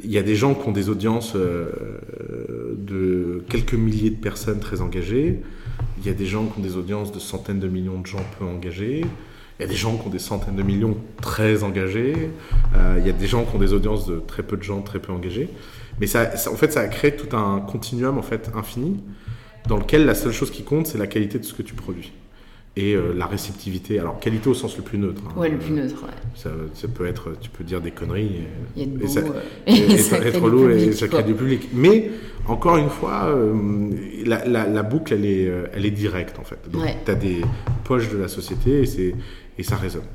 [0.03, 1.69] il y a des gens qui ont des audiences euh,
[2.77, 5.41] de quelques milliers de personnes très engagées.
[5.99, 8.19] Il y a des gens qui ont des audiences de centaines de millions de gens
[8.37, 9.05] peu engagés.
[9.59, 12.29] Il y a des gens qui ont des centaines de millions très engagés.
[12.75, 14.81] Euh, il y a des gens qui ont des audiences de très peu de gens
[14.81, 15.49] très peu engagés.
[15.99, 18.99] Mais ça, ça- en fait, ça a créé tout un continuum en fait infini
[19.67, 22.11] dans lequel la seule chose qui compte, c'est la qualité de ce que tu produis
[22.75, 23.97] et euh, la réceptivité.
[23.99, 25.23] Alors qualité au sens le plus neutre.
[25.27, 25.39] hein.
[25.39, 25.95] Ouais, le plus neutre.
[26.03, 26.13] ouais.
[26.35, 28.25] Ça, ça peut être, tu peux dire des conneries.
[28.27, 31.07] et- Il y a de et ça- euh, et- et ça être lourd et ça
[31.07, 31.69] crée du public.
[31.73, 32.11] Mais
[32.45, 33.89] encore une fois, euh,
[34.23, 36.59] la, la- la boucle, elle est, elle est directe en fait.
[36.71, 36.95] Donc Ouais.
[37.03, 37.41] tu as des
[37.83, 39.15] poches de la société et, c'est-
[39.57, 40.05] et ça résonne.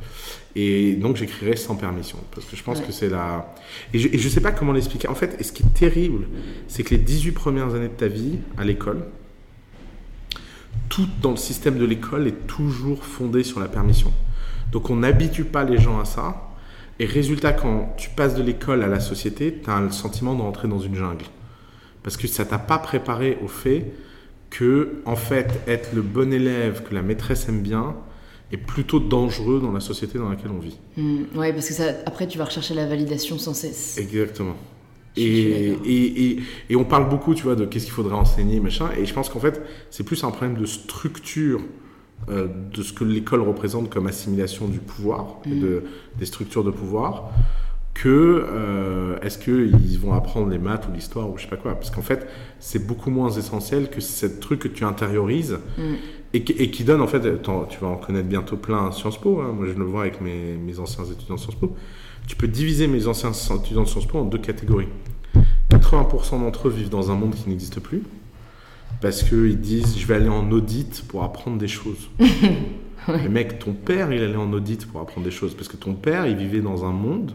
[0.54, 2.86] Et donc j'écrirai sans permission parce que je pense Ouais.
[2.86, 3.54] que c'est la.
[3.94, 5.08] Et je, je sais pas comment l'expliquer.
[5.08, 6.26] En fait, et ce qui est terrible,
[6.68, 9.04] c'est que les 18 premières années de ta vie à l'école,
[10.88, 14.12] tout dans le système de l'école est toujours fondé sur la permission.
[14.72, 16.48] Donc on n'habitue pas les gens à ça.
[16.98, 20.42] Et résultat, quand tu passes de l'école à la société, tu as le sentiment de
[20.42, 21.24] rentrer dans une jungle.
[22.02, 23.86] Parce que ça t'a pas préparé au fait
[24.50, 27.94] que, en fait, être le bon élève que la maîtresse aime bien
[28.52, 30.78] est plutôt dangereux dans la société dans laquelle on vit.
[30.96, 33.98] Mm, ouais, parce que ça, après, tu vas rechercher la validation sans cesse.
[33.98, 34.56] Exactement.
[35.16, 36.38] Et, et, et,
[36.70, 38.88] et on parle beaucoup, tu vois, de qu'est-ce qu'il faudrait enseigner, machin.
[38.98, 39.60] Et je pense qu'en fait,
[39.90, 41.60] c'est plus un problème de structure
[42.30, 45.84] euh, de ce que l'école représente comme assimilation du pouvoir, et de,
[46.18, 47.30] des structures de pouvoir,
[47.94, 48.08] que
[48.48, 51.74] euh, est-ce qu'ils vont apprendre les maths ou l'histoire ou je sais pas quoi.
[51.74, 52.26] Parce qu'en fait,
[52.58, 55.94] c'est beaucoup moins essentiel que ce truc que tu intériorises Mm.
[56.34, 59.20] Et, qui- et qui donne, en fait, tu vas en connaître bientôt plein à Sciences
[59.20, 59.40] Po.
[59.40, 59.52] hein.
[59.52, 61.74] Moi, je le vois avec mes, mes anciens étudiants de Sciences Po.
[62.26, 64.88] Tu peux diviser mes anciens étudiants de Sciences Po en deux catégories.
[65.70, 68.02] 80% d'entre eux vivent dans un monde qui n'existe plus
[69.00, 72.08] parce qu'ils disent je vais aller en audit pour apprendre des choses.
[73.08, 75.94] Mais mec, ton père, il allait en audit pour apprendre des choses parce que ton
[75.94, 77.32] père, il vivait dans un monde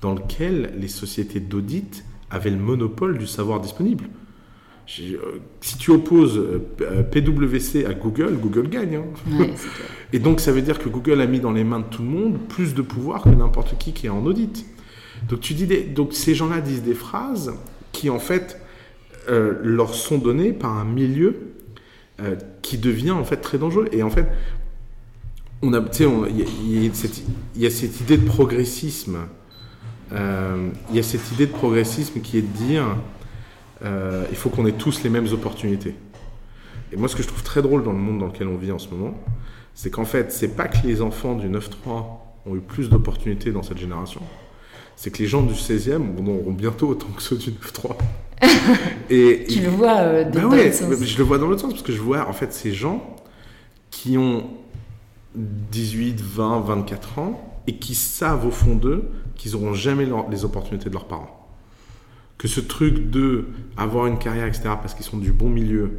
[0.00, 4.04] dans lequel les sociétés d'audit avaient le monopole du savoir disponible.
[5.00, 5.16] Euh,
[5.60, 8.96] Si tu opposes euh, P- euh, PwC à Google, Google gagne.
[8.96, 9.04] hein.
[9.38, 9.50] Ouais.
[10.12, 12.08] Et donc, ça veut dire que Google a mis dans les mains de tout le
[12.08, 14.66] monde plus de pouvoir que n'importe qui qui est en audit.
[15.28, 17.52] Donc, tu dis des- donc ces gens-là disent des phrases
[17.92, 18.60] qui, en fait,
[19.30, 21.36] euh, leur sont données par un milieu
[22.20, 23.88] euh, qui devient en fait très dangereux.
[23.92, 24.26] Et en fait,
[25.62, 25.80] on a,
[26.28, 26.90] il y, y
[27.62, 29.18] y a cette idée de progressisme.
[30.12, 32.96] euh, Il y a cette idée de progressisme qui est de dire
[33.84, 35.94] euh, il faut qu'on ait tous les mêmes opportunités.
[36.92, 38.70] Et moi, ce que je trouve très drôle dans le monde dans lequel on vit
[38.72, 39.14] en ce moment,
[39.74, 41.68] c'est qu'en fait, c'est pas que les enfants du 9-3
[42.46, 44.20] ont eu plus d'opportunités dans cette génération,
[44.96, 47.96] c'est que les gens du 16e en auront bientôt autant que ceux du 9-3.
[49.10, 51.04] et, Tu le vois euh, bah dans ouais, l'autre sens.
[51.04, 53.16] je le vois dans l'autre sens parce que je vois en fait ces gens
[53.90, 54.44] qui ont
[55.34, 60.44] 18, 20, 24 ans et qui savent au fond d'eux qu'ils n'auront jamais leur- les
[60.44, 61.41] opportunités de leurs parents.
[62.42, 63.44] Que ce truc de
[63.76, 65.92] avoir une carrière, etc., parce qu'ils sont du bon milieu,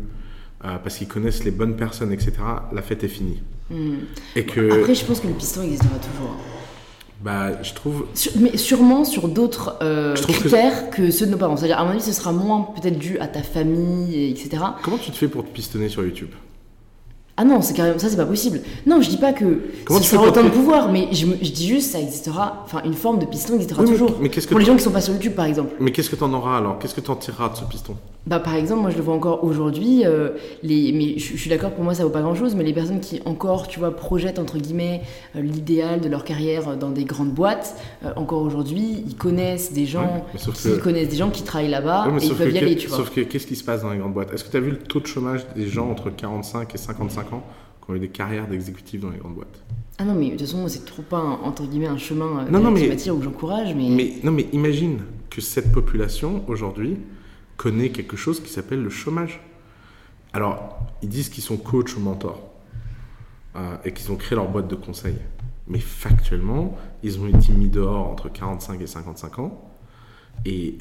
[0.66, 2.34] euh, parce qu'ils connaissent les bonnes personnes, etc.,
[2.74, 3.42] la fête est finie.
[3.72, 4.00] Hmm.
[4.36, 6.36] Et que, Après, je pense que le piston existera toujours.
[7.24, 11.12] bah, je trouve, mais sûrement sur d'autres euh, trouve que- critères que...
[11.12, 11.56] ceux de nos parents.
[11.56, 14.58] C'est-à-dire, à mon avis, ce sera moins peut-être dû à ta famille, et etc.
[14.84, 16.32] comment tu te fais pour te pistonner sur YouTube?
[17.36, 18.62] Ah non, c'est carrément ça, c'est pas possible.
[18.86, 21.38] Non, je dis pas que Comment ce tu sera autant de pouvoir, mais je, me-
[21.42, 22.62] je dis juste ça existera.
[22.66, 24.18] Enfin, une forme de piston existera Oui, mais- toujours.
[24.22, 25.74] mais qu'est-ce que Pour les gens qui sont pas sur YouTube, par exemple.
[25.80, 26.78] Mais qu'est-ce que t'en auras alors?
[26.78, 27.96] Qu'est-ce que t'en tireras de ce piston?
[28.26, 30.30] Bah, par exemple, moi je le vois encore aujourd'hui, euh,
[30.64, 32.72] les, mais je, je suis d'accord, pour moi ça vaut pas grand chose, mais les
[32.72, 35.02] personnes qui encore, tu vois, projettent entre guillemets
[35.36, 39.86] euh, l'idéal de leur carrière dans des grandes boîtes, euh, encore aujourd'hui, ils connaissent des
[39.86, 42.50] gens Ouais, qui que- connaissent des gens qui travaillent là-bas Ouais, mais et ils peuvent
[42.50, 42.96] que y aller, tu vois.
[42.98, 44.34] Sauf que qu'est-ce qui se passe dans les grandes boîtes?
[44.34, 47.34] Est-ce que tu as vu le taux de chômage des gens entre 45 et 55
[47.34, 47.44] ans
[47.84, 49.62] qui ont eu des carrières d'exécutifs dans les grandes boîtes?
[50.00, 52.50] Ah non, mais de toute façon, c'est trop pas un- entre guillemets un chemin euh,
[52.50, 53.90] Non, non, qui mais- m'attire ou que j'encourage, mais...
[53.90, 56.98] mais, Non, mais imagine que cette population, aujourd'hui,
[57.58, 59.40] connaît quelque chose qui s'appelle le chômage.
[60.34, 62.52] Alors, ils disent qu'ils sont coach ou mentors
[63.56, 65.16] euh, et qu'ils ont créé leur boîte de conseil.
[65.68, 69.72] Mais factuellement, ils ont été mis dehors entre 45 et 55 ans.
[70.46, 70.78] Et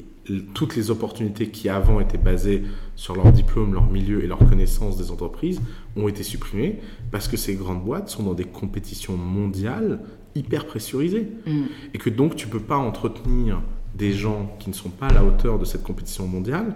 [0.53, 2.63] toutes les opportunités qui avant étaient basées
[2.95, 5.61] sur leur diplôme, leur milieu et leur connaissance des entreprises
[5.95, 6.79] ont été supprimées
[7.11, 9.99] parce que ces grandes boîtes sont dans des compétitions mondiales
[10.35, 11.27] hyper pressurisées.
[11.45, 11.63] Mm.
[11.93, 13.61] Et que donc tu peux pas entretenir
[13.95, 16.73] des gens qui ne sont pas à la hauteur de cette compétition mondiale.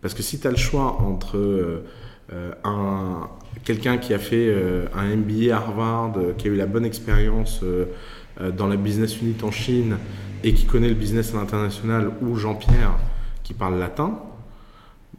[0.00, 1.84] Parce que si tu as le choix entre euh,
[2.32, 3.28] euh, un,
[3.64, 7.62] quelqu'un qui a fait euh, un MBA à Harvard, qui a eu la bonne expérience
[8.56, 9.96] dans la business unit en Chine
[10.44, 12.96] et qui connaît le business à l'international, ou Jean-Pierre
[13.42, 14.20] qui parle latin,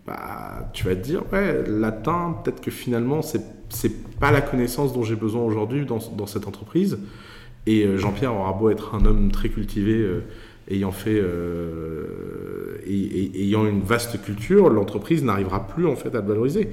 [0.08, 4.94] bah, tu vas te dire, ouais, latin, peut-être que finalement, c'est, c'est pas la connaissance
[4.94, 7.00] dont j'ai besoin aujourd'hui dans, dans cette entreprise.
[7.66, 10.08] Et Jean-Pierre aura beau être un homme très cultivé,
[10.70, 16.22] ayant fait, euh, et, et- ayant une vaste culture, l'entreprise n'arrivera plus en fait à
[16.22, 16.70] le valoriser.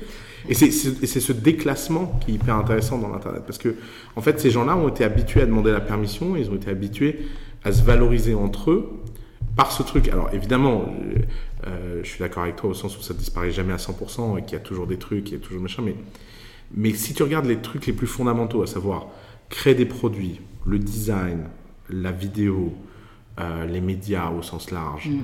[0.49, 3.75] Et c'est, c'est- et c'est ce déclassement qui est hyper intéressant dans l'internet, parce que
[4.17, 7.21] en fait, ces gens-là ont été habitués à demander la permission, ils ont été habitués
[7.65, 8.91] à se valoriser entre eux
[9.57, 10.09] par ce truc.
[10.09, 11.19] Alors évidemment, euh,
[11.67, 14.43] euh, je suis d'accord avec toi au sens où ça disparaît jamais à 100% et
[14.43, 15.97] qu'il y a toujours des trucs, il y a toujours machin, mais,
[16.75, 19.07] mais si tu regardes les trucs les plus fondamentaux, à savoir
[19.49, 21.45] créer des produits, le design,
[21.89, 22.73] la vidéo,
[23.38, 25.18] euh, les médias au sens large, Mm.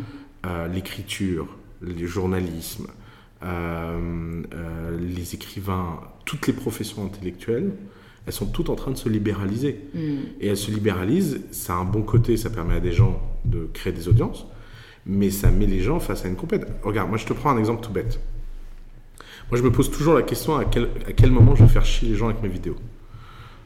[0.46, 1.46] euh, l'écriture,
[1.81, 2.87] le journalisme,
[3.42, 4.42] euh,
[5.01, 7.72] les écrivains, toutes les professions intellectuelles,
[8.27, 9.81] elles sont toutes en train de se libéraliser.
[9.94, 9.98] Mm.
[10.40, 13.68] Et elles se libéralisent, ça a un bon côté, ça permet à des gens de
[13.72, 14.46] créer des audiences,
[15.07, 16.66] mais ça met les gens face à une compète.
[16.83, 18.20] Regarde, moi je te prends un exemple tout bête.
[19.51, 21.85] Moi je me pose toujours la question à quel, à quel moment je vais faire
[21.85, 22.77] chier les gens avec mes vidéos?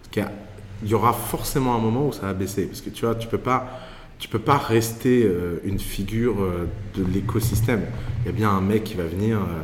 [0.00, 3.04] Parce qu'il y, y aura forcément un moment où ça va baisser, parce que tu
[3.04, 3.78] vois, tu peux pas,
[4.18, 7.83] tu peux pas rester euh, une figure euh, de l'écosystème.
[8.22, 9.62] Il y a bien un mec qui va venir euh,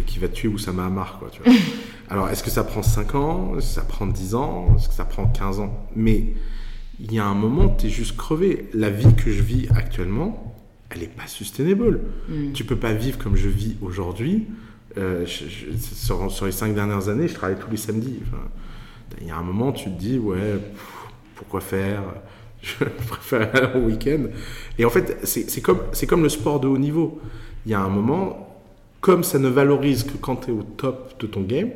[0.00, 1.52] et qui va tuer Oussama Hamar, quoi, tu vois.
[2.10, 3.54] Alors, est-ce que ça prend 5 ans?
[3.58, 4.74] Est-ce que ça prend 10 ans?
[4.76, 5.88] Est-ce que ça prend 15 ans?
[5.94, 6.34] Mais
[7.00, 8.68] il y a un moment, tu es juste crevé.
[8.72, 10.56] La vie que je vis actuellement,
[10.90, 12.00] elle n'est pas sustainable.
[12.28, 12.52] Mm.
[12.52, 14.46] Tu peux pas vivre comme je vis aujourd'hui.
[15.26, 18.18] Sur, sur les 5 dernières années, je travaille tous les samedis.
[18.26, 18.42] Enfin,
[19.20, 21.06] il y a un moment, tu te dis, ouais, pff,
[21.36, 22.02] pourquoi faire?
[22.62, 24.24] Je préfère aller au week-end.
[24.78, 27.20] Et en fait, c'est comme, comme le sport de haut niveau.
[27.66, 28.64] Il y a un moment,
[29.00, 31.70] comme ça ne valorise que quand tu es au top de ton game,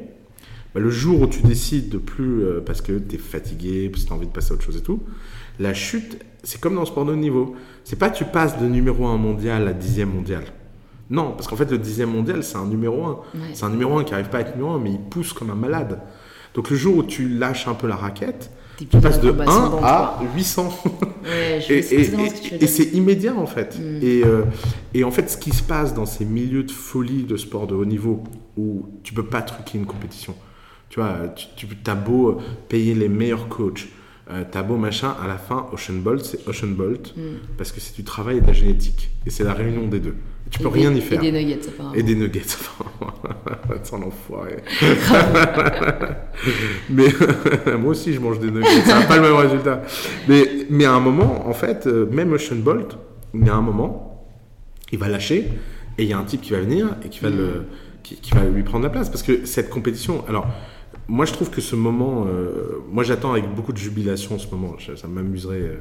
[0.75, 4.05] bah, le jour où tu décides de plus, euh, parce que tu es fatigué, parce
[4.05, 5.01] que tu as envie de passer à autre chose et tout,
[5.61, 7.55] la chute, c'est comme dans le sport de haut niveau.
[7.85, 10.45] C'est pas tu passes de numéro 1 mondial à dixième mondial.
[11.11, 13.11] Non, parce qu'en fait, le dixième mondial, c'est un numéro 1.
[13.11, 13.41] Ouais.
[13.53, 15.51] C'est un numéro 1 qui n'arrive pas à être numéro 1, mais il pousse comme
[15.51, 16.01] un malade.
[16.55, 18.51] Donc le jour où tu lâches un peu la raquette,
[18.87, 20.83] Tu passes de dans 1 le bassin à 800.
[21.25, 23.79] Ouais, je Et, ce c'est immédiat en fait.
[23.79, 23.99] Mm.
[24.03, 24.43] Et, euh,
[24.95, 27.75] et en fait, ce qui se passe dans ces milieux de folie de sport de
[27.75, 28.23] haut niveau
[28.57, 30.35] où tu peux pas truquer une compétition.
[30.89, 33.89] Tu vois, tu, tu as beau payer les meilleurs coachs,
[34.31, 37.21] euh, t'as beau machin, à la fin, Ocean Bolt, c'est Ocean Bolt Mm.
[37.57, 39.11] parce que c'est du travail et de la génétique.
[39.27, 40.17] Et c'est la réunion des deux.
[40.53, 41.23] Tu peux Et rien des- y faire.
[41.25, 41.95] Et des nuggets, apparemment.
[41.95, 42.43] Et des nuggets.
[43.83, 44.57] C'est un enfoiré.
[46.91, 47.07] mais
[47.79, 48.69] moi aussi, je mange des nuggets.
[48.85, 49.83] Ça n'a pas le même résultat.
[50.29, 52.97] Mais, mais à un moment, en fait, euh, même Ocean Bolt,
[53.35, 54.27] il y a un moment,
[54.93, 55.49] il va lâcher
[55.99, 57.65] et il y a un type qui va venir et qui va, le,
[58.03, 59.09] qui, qui va lui prendre la place.
[59.09, 60.25] Parce que cette compétition.
[60.29, 60.47] Alors,
[61.09, 62.27] moi, je trouve que ce moment.
[62.29, 64.77] euh, moi, j'attends avec beaucoup de jubilation ce moment.
[64.85, 65.57] Ça, ça m'amuserait.
[65.61, 65.77] euh,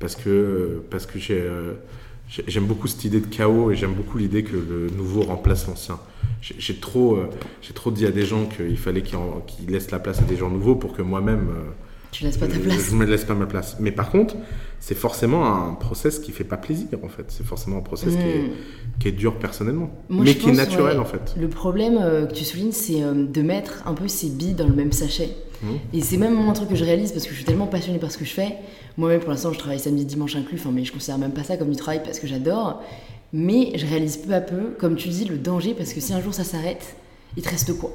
[0.00, 1.40] parce que, parce que j'ai.
[1.40, 5.20] euh, j'ai- J'aime beaucoup cette idée de chaos et j'aime beaucoup l'idée que le nouveau
[5.22, 5.98] remplace l'ancien.
[6.40, 7.28] J'ai trop, euh,
[7.60, 10.36] j'ai trop dit à des gens qu'il fallait qu'ils qu'ils laissent la place à des
[10.36, 11.70] gens nouveaux pour que moi-même, euh,
[12.10, 12.90] Tu laisses pas ta je- place.
[12.90, 13.76] je me laisse pas ma place.
[13.80, 14.34] Mais par contre,
[14.80, 17.26] c'est forcément un process qui fait pas plaisir en fait.
[17.28, 18.50] C'est forcément un process qui, est, Mm.
[18.98, 21.34] qui est dur personnellement, Moi, mais qui est naturel ouais, en fait.
[21.38, 24.66] Le problème euh, que tu soulignes, c'est euh, de mettre un peu ses billes dans
[24.66, 25.28] le même sachet.
[25.62, 25.78] Mhm.
[25.92, 28.10] Et c'est même un truc que je réalise parce que je suis tellement passionnée par
[28.10, 28.56] ce que je fais.
[28.96, 31.56] Moi-même, pour l'instant, je travaille samedi, dimanche inclus, enfin, mais je considère même pas ça
[31.56, 32.82] comme du travail parce que j'adore.
[33.32, 36.20] Mais je réalise peu à peu, comme tu dis, le danger parce que si un
[36.20, 36.96] jour ça s'arrête,
[37.36, 37.90] il te reste quoi?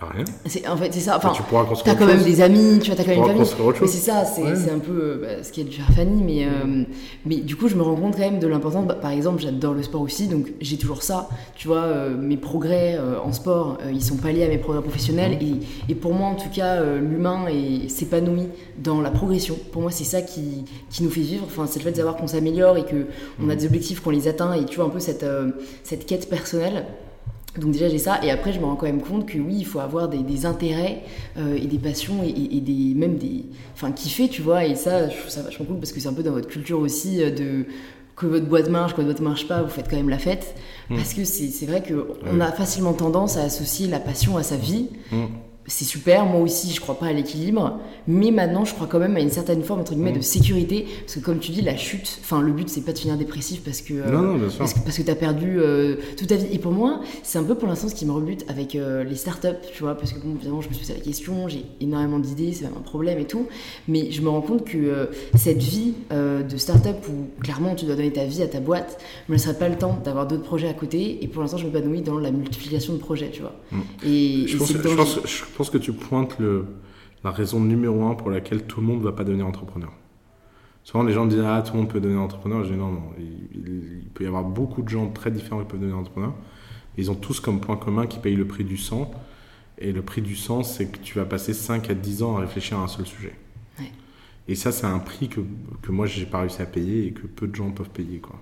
[0.00, 0.24] Pas rien.
[0.72, 1.18] En fait c'est ça.
[1.18, 3.44] Enfin, tu pourras construire T'as quand même des amis, tu vois, t'as quand même une
[3.44, 3.74] famille.
[3.82, 4.70] Mais c'est ça, c'est Ouais.
[4.74, 6.84] un peu bah, ce qui est dû à Fanny, mais, euh,
[7.26, 8.86] mais du coup, je me rends compte quand même de l'importance.
[8.86, 11.28] bah, par exemple, j'adore le sport aussi, donc j'ai toujours ça.
[11.54, 14.80] Tu vois, euh, mes progrès euh, en sport, ils sont pas liés à mes progrès
[14.82, 15.36] professionnels.
[15.42, 17.44] Et, et pour moi, en tout cas, l'humain
[17.88, 18.48] s'épanouit
[18.82, 19.56] dans la progression.
[19.70, 21.44] Pour moi, c'est ça qui, qui nous fait vivre.
[21.46, 23.06] Enfin, c'est le fait de savoir qu'on s'améliore et que
[23.44, 25.26] on a des objectifs, qu'on les atteint, et tu vois, un peu cette,
[25.84, 26.86] cette quête personnelle.
[27.58, 28.20] Donc déjà j'ai ça.
[28.22, 30.46] Et après je me rends quand même compte que oui il faut avoir des, des
[30.46, 31.02] intérêts
[31.36, 34.64] euh, et des passions et, des même des enfin kiffer tu vois.
[34.64, 36.78] Et ça je trouve ça vachement cool parce que c'est un peu dans votre culture
[36.78, 37.66] aussi euh, de
[38.14, 40.54] que votre boîte marche que votre boîte marche pas vous faites quand même la fête.
[40.88, 44.56] Parce que c'est vrai que on a facilement tendance à associer la passion à sa
[44.56, 44.88] vie.
[45.12, 45.26] Mm.
[45.66, 49.16] C'est super, moi aussi je crois pas à l'équilibre, mais maintenant je crois quand même
[49.16, 52.18] à une certaine forme entre guillemets de sécurité, parce que comme tu dis, la chute,
[52.22, 54.80] enfin le but c'est pas de finir dépressif parce que euh, Non, non, parce que,
[54.80, 56.46] parce que tu as perdu euh, toute ta vie.
[56.52, 59.14] Et pour moi, c'est un peu pour l'instant ce qui me rebute avec euh, les
[59.14, 62.18] startups, tu vois, parce que bon, évidemment, je me suis posé la question, j'ai énormément
[62.18, 63.46] d'idées, c'est même un problème et tout,
[63.86, 67.94] mais je me rends compte que euh, cette vie de startup où clairement tu dois
[67.94, 70.74] donner ta vie à ta boîte, me laisserait pas le temps d'avoir d'autres projets à
[70.74, 73.54] côté, et pour l'instant, je m'épanouis dans la multiplication de projets, tu vois.
[74.04, 74.72] Et, Je et pense,
[75.62, 76.66] je, pense, je que tu pointes le,
[77.24, 79.92] la raison numéro un pour laquelle tout le monde ne va pas devenir entrepreneur.
[80.84, 82.64] Souvent, les gens disent Ah, tout le monde peut devenir entrepreneur.
[82.64, 83.02] Je dis Non, non.
[83.18, 86.34] Il, il- il peut y avoir beaucoup de gens très différents qui peuvent devenir entrepreneur.
[86.96, 89.10] Ils ont tous comme point commun qu'ils payent le prix du sang.
[89.78, 92.40] Et le prix du sang, c'est que tu vas passer 5 à 10 ans à
[92.40, 93.34] réfléchir à un seul sujet.
[93.78, 93.90] Ouais.
[94.48, 95.40] Et ça, c'est un prix que,
[95.82, 98.18] que moi, j'ai pas réussi à payer et que peu de gens peuvent payer.
[98.18, 98.36] Quoi.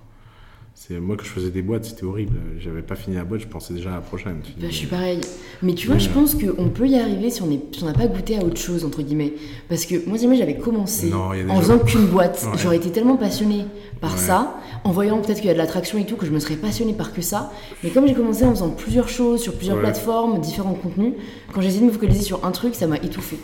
[0.73, 2.37] C'est moi que je faisais des boîtes, c'était horrible.
[2.59, 4.41] J'avais pas fini la boîte, je pensais déjà à la prochaine.
[4.59, 5.19] Bah, je suis pareil.
[5.61, 8.37] Mais tu vois, je pense qu'on peut y arriver si on si n'a pas goûté
[8.37, 9.33] à autre chose, entre guillemets.
[9.67, 12.57] Parce que moi, j'avais commencé Non, en faisant qu'une boîte, Ouais.
[12.57, 13.65] j'aurais été tellement passionnée
[13.99, 14.17] par Ouais.
[14.19, 16.55] ça, en voyant peut-être qu'il y a de l'attraction et tout, que je me serais
[16.55, 17.51] passionnée par que ça.
[17.83, 21.13] Mais comme j'ai commencé en faisant plusieurs choses, sur plusieurs plateformes, différents contenus,
[21.53, 23.37] quand j'ai essayé de me focaliser sur un truc, ça m'a étouffée.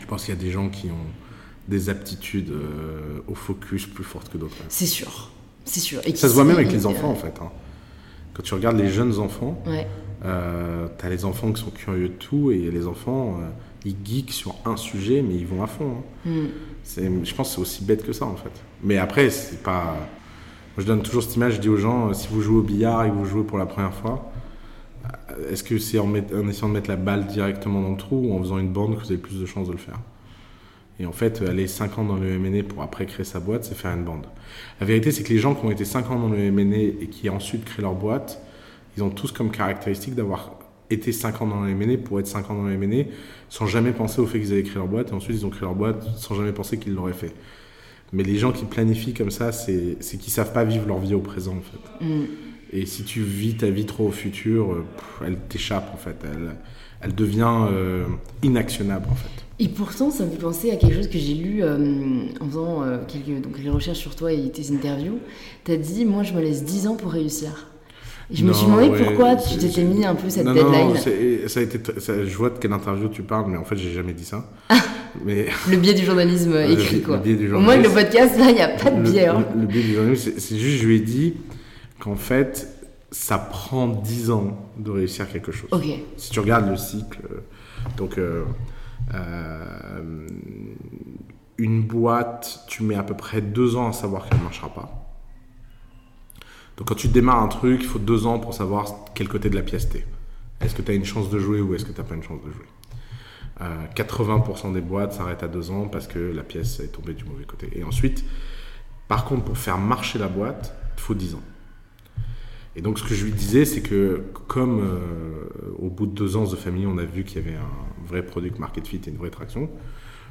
[0.00, 1.10] Je pense qu'il y a des gens qui ont
[1.68, 4.56] des aptitudes euh, au focus plus fortes que d'autres.
[4.70, 5.30] C'est sûr.
[5.64, 6.00] C'est sûr.
[6.04, 7.34] Et Ça se voit même avec les et- enfants en fait.
[7.40, 7.50] hein.
[8.34, 9.86] Quand tu regardes les jeunes enfants, Ouais.
[10.24, 13.48] euh, tu as les enfants qui sont curieux de tout et les enfants, euh,
[13.84, 15.92] ils geekent sur un sujet mais ils vont à fond.
[16.26, 16.30] hein.
[16.30, 17.24] Hmm.
[17.24, 18.50] Je pense que c'est aussi bête que ça en fait.
[18.82, 19.84] Mais après, c'est pas.
[20.76, 22.62] Moi je donne toujours cette image, je dis aux gens, euh, si vous jouez au
[22.62, 24.30] billard et que vous jouez pour la première fois,
[25.30, 27.96] euh, est-ce que c'est en, met- en essayant de mettre la balle directement dans le
[27.96, 29.98] trou ou en faisant une bande que vous avez plus de chances de le faire?
[31.00, 33.74] Et en fait, aller 5 ans dans le MNE pour après créer sa boîte, c'est
[33.74, 34.26] faire une bande.
[34.80, 37.08] La vérité, c'est que les gens qui ont été 5 ans dans le MNE et
[37.10, 38.42] qui ensuite créent leur boîte,
[38.96, 40.58] ils ont tous comme caractéristique d'avoir
[40.90, 43.06] été 5 ans dans le MNE pour être 5 ans dans le MNE
[43.48, 45.62] sans jamais penser au fait qu'ils avaient créé leur boîte et ensuite ils ont créé
[45.62, 47.32] leur boîte sans jamais penser qu'ils l'auraient fait.
[48.12, 51.20] Mais les gens qui planifient comme ça, c'est qu'ils savent pas vivre leur vie au
[51.20, 52.04] présent en fait.
[52.04, 52.26] Hmm.
[52.72, 56.16] Et si tu vis ta vie trop au futur, euh, pff, elle t'échappe en fait.
[56.24, 56.56] Elle,
[57.00, 58.04] elle devient euh,
[58.42, 59.28] inactionnable en fait.
[59.62, 61.76] Et pourtant, ça me fait penser à quelque chose que j'ai lu euh,
[62.40, 65.18] en faisant euh, quelques, donc, les recherches sur toi et tes interviews.
[65.64, 67.66] Tu as dit, moi, je me laisse 10 ans pour réussir.
[68.32, 70.88] Et je me suis demandé ouais, pourquoi tu t'étais mis un peu cette non, deadline.
[70.88, 73.76] non, ça a été, ça- je vois de quelle interview tu parles, mais en fait,
[73.76, 74.48] j'ai jamais dit ça.
[75.26, 77.16] mais Le biais du journalisme écrit, quoi.
[77.16, 79.26] le biais du Au moins, le podcast, là, il n'y a pas de biais.
[79.26, 79.44] hein.
[79.54, 81.34] le- le biais du journalisme, c'est c'est juste, je lui ai dit
[81.98, 82.68] qu'en fait,
[83.10, 85.70] ça prend 10 ans de réussir quelque chose.
[86.16, 87.40] Si tu regardes le cycle, euh,
[87.96, 88.44] donc euh,
[89.14, 90.26] euh,
[91.58, 95.00] une boîte, tu mets à peu près deux ans à savoir qu'elle ne marchera pas.
[96.76, 99.56] Donc quand tu démarres un truc, il faut deux ans pour savoir quel côté de
[99.56, 100.06] la pièce t'es.
[100.60, 102.22] Est-ce que tu as une chance de jouer ou est-ce que tu n'as pas une
[102.22, 102.66] chance de jouer?
[103.62, 107.24] Euh, 80% des boîtes s'arrêtent à deux ans parce que la pièce est tombée du
[107.24, 107.68] mauvais côté.
[107.74, 108.24] Et ensuite,
[109.08, 111.42] par contre, pour faire marcher la boîte, il faut 10 ans.
[112.76, 116.36] Et donc, ce que je lui disais, c'est que comme euh, au bout de deux
[116.36, 119.10] ans de famille, on a vu qu'il y avait un vrai produit market fit et
[119.10, 119.68] une vraie traction,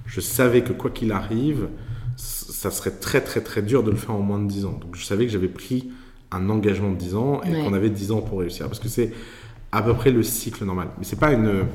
[0.05, 1.67] je savais que quoi qu'il arrive,
[2.15, 4.79] ça serait très très très dur de le faire en moins de dix ans.
[4.81, 5.89] Donc, je savais que j'avais pris
[6.31, 8.67] un engagement de 10 ans et qu'on avait 10 ans pour réussir.
[8.67, 9.11] Parce que c'est
[9.71, 10.89] à peu près le cycle normal.
[10.97, 11.65] Mais c'est pas une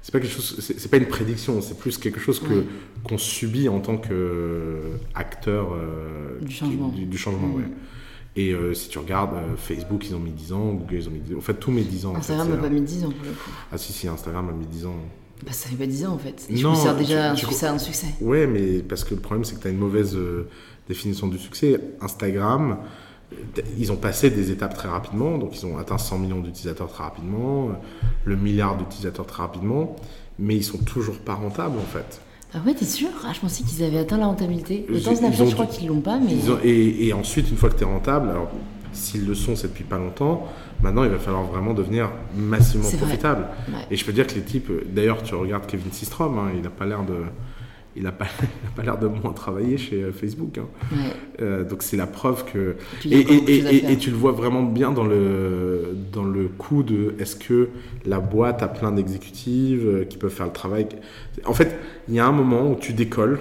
[0.00, 2.64] c'est pas quelque chose c'est pas une prédiction c'est plus quelque chose que
[3.02, 4.80] qu'on subit en tant que
[5.14, 7.64] acteur euh, du changement du, changement ouais.
[8.38, 11.10] Et euh, si tu regardes euh, Facebook ils ont mis 10 ans Google ils ont
[11.10, 13.10] mis 10 ans en fait tous mes 10 ans Instagram n'a pas mis 10 ans
[13.10, 14.96] pour le coup ah si si Instagram a mis 10 ans
[15.44, 16.46] bah, ça fait pas 10 ans en fait.
[16.50, 18.08] je considère déjà tu, un, un succès.
[18.20, 20.18] Ouais, mais parce que le problème c'est que tu as une mauvaise
[20.88, 21.80] définition du succès.
[22.00, 22.78] Instagram,
[23.78, 27.04] ils ont passé des étapes très rapidement, donc ils ont atteint 100 millions d'utilisateurs très
[27.04, 27.70] rapidement,
[28.24, 29.94] le milliard d'utilisateurs très rapidement,
[30.38, 32.20] mais ils sont toujours pas rentables en fait.
[32.54, 33.08] Ah ouais, t'es sûr?
[33.24, 34.86] Ah, Je pensais qu'ils avaient atteint la rentabilité.
[34.92, 36.36] Autant Snapchat, je crois qu'ils l'ont pas, mais...
[36.64, 38.50] et, ensuite, une fois que tu es rentable, alors
[38.92, 40.48] s'ils le sont, c'est depuis pas longtemps,
[40.82, 43.46] maintenant il va falloir vraiment devenir massivement profitable.
[43.90, 46.70] Et je peux dire que les types, d'ailleurs tu regardes Kevin Systrom, hein, il n'a
[46.70, 47.16] pas l'air de
[47.98, 48.26] il n'a pas,
[48.76, 50.58] pas l'air de moins travailler chez euh, Facebook.
[50.58, 50.68] Hein.
[51.42, 52.76] Euh, donc c'est la preuve que...
[53.04, 57.68] Et, tu le vois vraiment bien dans le, dans le coup de est-ce que
[58.06, 60.86] la boîte a plein d'exécutives euh, qui peuvent faire le travail.
[61.44, 61.76] En fait,
[62.08, 63.40] il y a un moment où tu décolles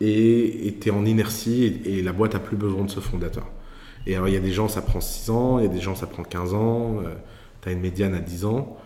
[0.00, 3.48] et tu es en inertie et, la boîte a plus besoin de ce fondateur.
[4.06, 5.80] Et alors il y a des gens, ça prend 6 ans, il y a des
[5.80, 7.02] gens, ça prend 15 ans,
[7.60, 8.78] tu as une médiane à 10 ans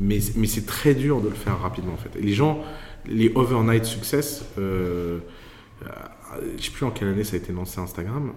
[0.00, 2.18] mais, mais c'est très dur de le faire rapidement en fait.
[2.18, 2.60] Et les gens,
[3.06, 5.18] les overnight success, euh,
[5.82, 5.88] euh,
[6.56, 8.32] je sais plus en quelle année ça a été lancé Instagram.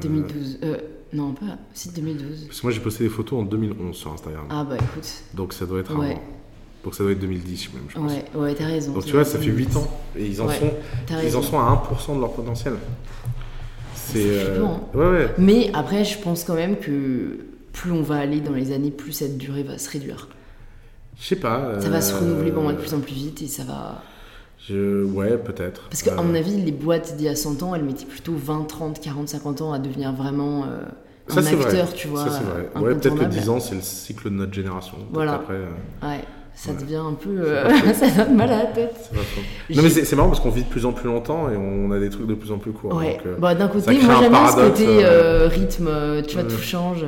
[0.00, 0.60] 2012.
[0.62, 0.76] Euh,
[1.12, 1.58] non, pas.
[1.74, 2.44] Si, 2012.
[2.46, 4.44] Parce que moi j'ai posté des photos en 2011 sur Instagram.
[4.50, 5.10] Ah bah écoute.
[5.34, 6.18] Donc ça doit être ouais.
[6.84, 8.12] Donc ça doit être 2010 même, je pense.
[8.12, 8.92] Ouais, ouais t'as raison.
[8.92, 9.90] Donc tu vois, ça fait 8 ans.
[10.16, 10.70] Et ils en, sont,
[11.24, 12.74] ils en sont à 1% de leur potentiel.
[13.94, 14.56] C'est.
[14.56, 14.80] Hein.
[14.94, 15.34] ouais, ouais.
[15.38, 17.38] Mais après, je pense quand même que
[17.72, 20.28] plus on va aller dans les années, plus cette durée va se réduire.
[21.20, 21.80] Je sais pas.
[21.80, 24.02] Ça va se renouveler pour moi de plus en plus vite et ça va.
[24.68, 25.04] Je...
[25.04, 25.82] Ouais, peut-être.
[25.88, 28.64] Parce qu'à mon avis, les boîtes d'il y a 100 ans, elles mettaient plutôt 20,
[28.64, 30.80] 30, 40, 50 ans à devenir vraiment euh,
[31.30, 32.24] un acteur, tu vois.
[32.24, 32.68] Ça, c'est vrai.
[32.84, 34.98] Ouais, peut-être que 10 ans, c'est le cycle de notre génération.
[35.12, 35.34] Voilà.
[35.34, 35.66] Après, euh,
[36.02, 36.20] Ouais.
[36.54, 37.36] Ça devient un peu.
[37.38, 39.12] Euh, ça donne mal à la tête.
[39.70, 42.00] Non, mais c'est marrant parce qu'on vit de plus en plus longtemps et on a
[42.00, 42.96] des trucs de plus en plus courts.
[42.96, 43.16] Ouais.
[43.38, 45.04] bah, D'un côté, moi j'aime bien ce côté
[45.54, 47.04] rythme, tu vois, tout change.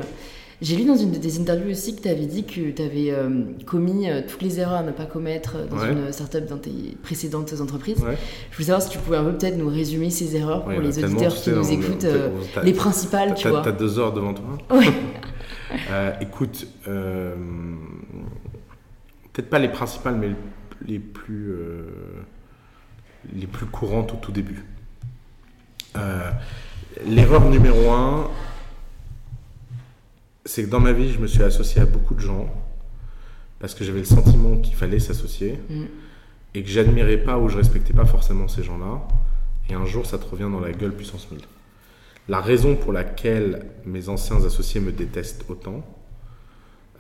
[0.63, 3.11] J'ai lu dans une de tes interviews aussi que tu avais dit que tu avais
[3.11, 6.99] euh, commis euh, toutes les erreurs à ne pas commettre dans une startup dans tes
[7.03, 8.05] précédentes entreprises.
[8.51, 11.03] Je voulais savoir si tu pouvais un peu peut-être nous résumer ces erreurs pour les
[11.03, 12.29] auditeurs qui nous écoutent, euh,
[12.63, 13.63] les principales, tu vois.
[13.63, 14.59] Tu as deux heures devant toi.
[16.21, 17.39] écoute, peut-être
[19.49, 20.29] pas les principales, mais
[20.87, 21.55] les plus,
[23.35, 24.67] les plus courantes au tout début.
[27.07, 28.29] L'erreur numéro un,
[30.45, 32.49] c'est que dans ma vie, je me suis associé à beaucoup de gens
[33.59, 35.85] parce que j'avais le sentiment qu'il fallait s'associer mm.
[36.55, 39.07] et que j'admirais pas ou je respectais pas forcément ces gens-là.
[39.69, 41.41] Et un jour, ça te revient dans la gueule puissance 1000.
[42.29, 45.85] La raison pour laquelle mes anciens associés me détestent autant,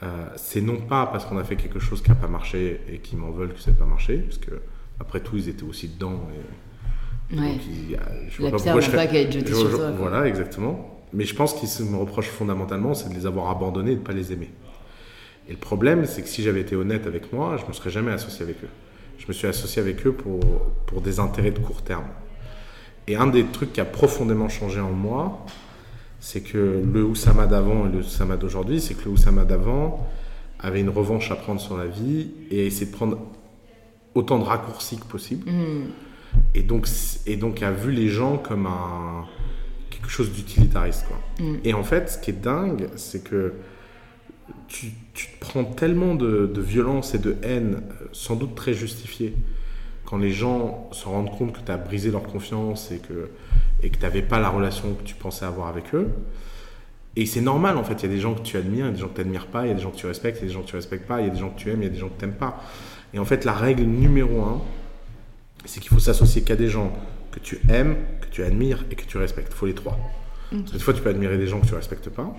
[0.02, 2.98] euh, c'est non pas parce qu'on a fait quelque chose qui n'a pas marché et
[2.98, 4.60] qu'ils m'en veulent que ça n'a pas marché, parce que
[4.98, 6.28] après tout, ils étaient aussi dedans.
[7.32, 7.58] Et, ouais.
[8.28, 9.90] je la pierre n'a pas qu'à être jetée sur toi.
[9.92, 10.99] Voilà, exactement.
[11.12, 14.04] Mais je pense qu'ils me reprochent fondamentalement, c'est de les avoir abandonnés et de ne
[14.04, 14.50] pas les aimer.
[15.48, 17.90] Et le problème, c'est que si j'avais été honnête avec moi, je ne me serais
[17.90, 18.68] jamais associé avec eux.
[19.18, 20.40] Je me suis associé avec eux pour,
[20.86, 22.06] pour des intérêts de court terme.
[23.08, 25.44] Et un des trucs qui a profondément changé en moi,
[26.20, 30.06] c'est que le Oussama d'avant et le Oussama d'aujourd'hui, c'est que le Oussama d'avant
[30.60, 33.18] avait une revanche à prendre sur la vie et a essayé de prendre
[34.14, 35.50] autant de raccourcis que possible.
[35.50, 35.90] Mm.
[36.54, 36.86] Et, donc,
[37.26, 39.24] et donc a vu les gens comme un,
[40.00, 41.06] quelque chose d'utilitariste.
[41.06, 41.20] Quoi.
[41.44, 41.56] Mm.
[41.64, 43.54] Et en fait, ce qui est dingue, c'est que
[44.68, 48.74] tu, tu, te prends tellement de, de, violence et de haine, euh, sans doute très
[48.74, 49.34] justifiée,
[50.04, 53.30] quand les gens se rendent compte que tu as brisé leur confiance et que
[53.82, 56.08] et que tu n'avais pas la relation que tu pensais avoir avec eux.
[57.16, 58.90] Et c'est normal en fait, il y a des gens que tu admires, il y
[58.90, 60.38] a des gens que tu n'admires pas, il y a des gens que tu respectes,
[60.38, 61.58] il y a des gens que tu respectes pas, il y a des gens que
[61.58, 62.62] tu aimes, il y a des gens que tu n'aimes pas.
[63.12, 64.62] Et en fait, la règle numéro un,
[65.64, 66.92] c'est qu'il faut s'associer qu'à des gens
[67.40, 69.52] que tu aimes, que tu admires et que tu respectes.
[69.52, 69.98] Il faut les trois.
[70.52, 72.34] Des fois, tu peux admirer des gens que tu respectes pas.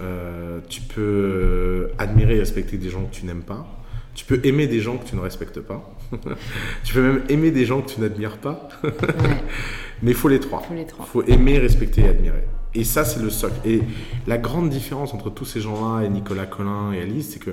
[0.00, 3.66] Euh, tu peux admirer et respecter des gens que tu n'aimes pas.
[4.14, 5.88] Tu peux aimer des gens que tu ne respectes pas.
[6.84, 8.68] tu peux même aimer des gens que tu n'admires pas.
[10.02, 10.62] Mais il faut les trois.
[10.70, 12.44] Il faut, aimer, respecter et admirer.
[12.74, 13.54] Et ça, c'est le socle.
[13.64, 13.82] Et
[14.26, 17.50] la grande différence entre tous ces gens-là et Nicolas Collin et Alice, c'est que,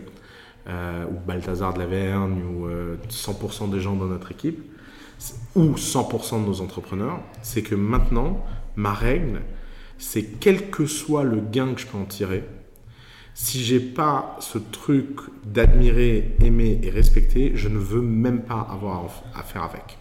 [0.67, 2.67] euh, ou Balthazar de la Vergne, ou
[3.09, 4.59] 100% euh, des gens dans notre équipe,
[5.55, 8.45] ou 100% de nos entrepreneurs, c'est que maintenant,
[8.75, 9.41] ma règle,
[9.97, 12.43] c'est quel que soit le gain que je peux en tirer,
[13.33, 15.07] si j'ai pas ce truc
[15.45, 19.97] d'admirer, aimer et respecter, je ne veux même pas avoir à faire avec.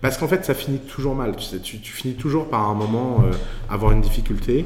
[0.00, 1.34] Parce qu'en fait, ça finit toujours mal.
[1.36, 3.32] Tu, finis toujours par un moment euh,
[3.68, 4.64] avoir une difficulté.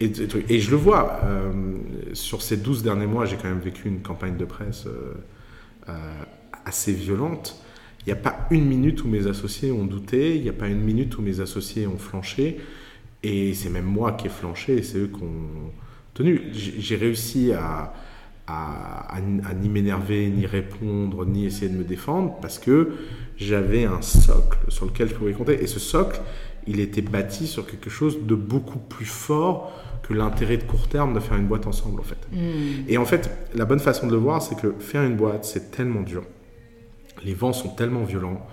[0.00, 0.12] Et,
[0.48, 1.52] et je le vois, euh,
[2.14, 5.92] sur ces 12 derniers mois, j'ai quand même vécu une campagne de presse euh,
[6.64, 7.60] assez violente.
[8.00, 10.68] Il n'y a pas une minute où mes associés ont douté, il n'y a pas
[10.68, 12.58] une minute où mes associés ont flanché.
[13.22, 15.70] Et c'est même moi qui ai flanché et c'est eux qui ont
[16.14, 16.40] tenu.
[16.52, 17.92] J'ai réussi à,
[18.46, 19.20] à,
[19.54, 22.92] ni m'énerver, ni répondre, ni essayer de me défendre parce que
[23.36, 25.62] j'avais un socle sur lequel je pouvais compter.
[25.62, 26.20] Et ce socle,
[26.66, 29.72] il était bâti sur quelque chose de beaucoup plus fort
[30.02, 32.18] que l'intérêt de court terme de faire une boîte ensemble en fait.
[32.32, 32.88] Hmm.
[32.88, 35.70] Et en fait, la bonne façon de le voir, c'est que faire une boîte, c'est
[35.70, 36.22] tellement dur.
[37.24, 38.46] Les vents sont tellement violents.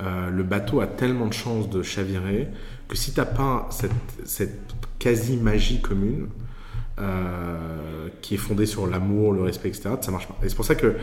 [0.00, 2.48] Euh, le bateau a tellement de chances de chavirer
[2.88, 4.52] que si tu n'as pas cette,
[4.98, 6.28] quasi-magie commune,
[6.98, 10.36] euh, qui est fondée sur l'amour, le respect, etc., ça marche pas.
[10.42, 10.96] Et c'est pour ça que.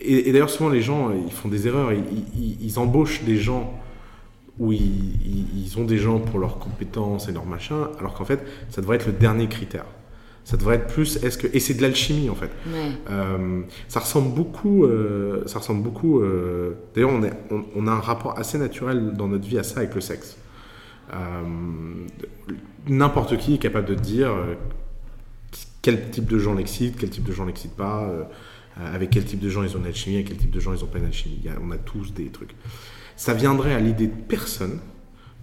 [0.00, 1.92] Et, d'ailleurs, souvent, les gens, ils font des erreurs.
[1.92, 3.78] Ils, embauchent des gens
[4.58, 8.80] où ils, ont des gens pour leurs compétences et leurs machins, alors qu'en fait, ça
[8.80, 9.84] devrait être le dernier critère.
[10.44, 11.22] Ça devrait être plus.
[11.22, 12.50] Est-ce que et c'est de l'alchimie en fait.
[13.10, 14.84] Euh, ça ressemble beaucoup.
[14.84, 16.22] Euh, ça ressemble beaucoup.
[16.94, 17.10] D'ailleurs,
[17.76, 20.36] on, a un rapport assez naturel dans notre vie à ça avec le sexe.
[22.88, 24.30] N'importe qui est capable de dire
[25.82, 28.24] quel type de gens l'excitent, quel type de gens l'excitent pas, euh,
[28.76, 30.84] avec quel type de gens ils ont une alchimie, avec quel type de gens ils
[30.84, 31.42] ont pas une alchimie.
[31.62, 32.54] on a tous des trucs.
[33.16, 34.78] Ça viendrait à l'idée de personne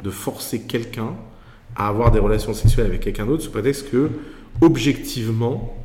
[0.04, 1.16] de forcer quelqu'un
[1.76, 4.10] à avoir des relations sexuelles avec quelqu'un d'autre sous prétexte que,
[4.62, 5.76] objectivement,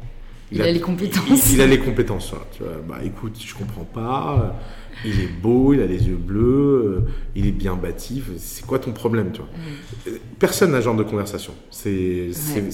[0.51, 1.53] il, a, les compétences.
[1.53, 2.35] Il, a les compétences.
[2.53, 4.57] Tu vois, bah écoute, je comprends pas.
[5.05, 8.23] Il est beau, il a les yeux bleus, euh, il est bien bâti.
[8.37, 10.19] C'est quoi ton problème, tu vois mm.
[10.39, 11.55] Personne n'a ce genre de conversation.
[11.71, 12.31] C'est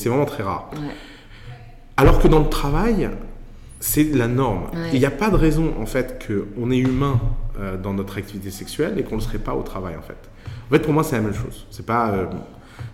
[0.07, 0.71] vraiment très rare.
[1.97, 3.11] Alors que dans le travail,
[3.81, 4.71] c'est la norme.
[4.93, 7.21] Il n'y a pas de raison, en fait, qu'on est humain
[7.59, 10.19] euh, dans notre activité sexuelle et qu'on ne le serait pas au travail, en fait.
[10.69, 11.67] En fait, pour moi, c'est la même chose.
[11.71, 12.11] C'est pas...
[12.11, 12.27] Euh,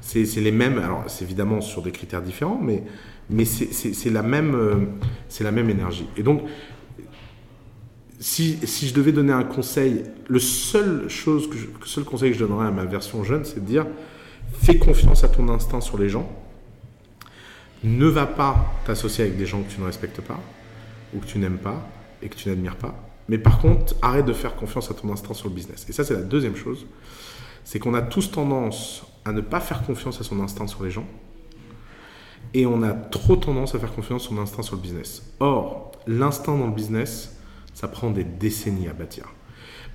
[0.05, 0.78] c'est les mêmes...
[0.78, 2.82] Alors, c'est évidemment sur des critères différents, mais,
[3.30, 4.76] mais c'est la, même, euh,
[5.40, 6.07] la même énergie.
[6.16, 6.42] Et donc,
[8.20, 12.44] si, si, je devais donner un conseil, le seul, chose le seul conseil que je
[12.44, 13.86] donnerais à ma version jeune, c'est de dire
[14.62, 16.30] fais confiance à ton instinct sur les gens
[17.82, 20.40] ne va pas t'associer avec des gens que tu ne respectes pas,
[21.14, 21.86] ou que tu n'aimes pas,
[22.22, 22.94] et que tu n'admires pas.
[23.28, 25.86] Mais par contre, arrête de faire confiance à ton instinct sur le business.
[25.88, 26.86] Et ça, c'est la deuxième chose.
[27.64, 30.91] C'est qu'on a tous tendance à ne pas faire confiance à son instinct sur les
[30.91, 31.07] gens.
[32.53, 35.35] Et on a trop tendance à faire confiance à son instinct sur le business.
[35.41, 37.37] Or, l'instinct dans le business,
[37.72, 39.27] ça prend des décennies à bâtir.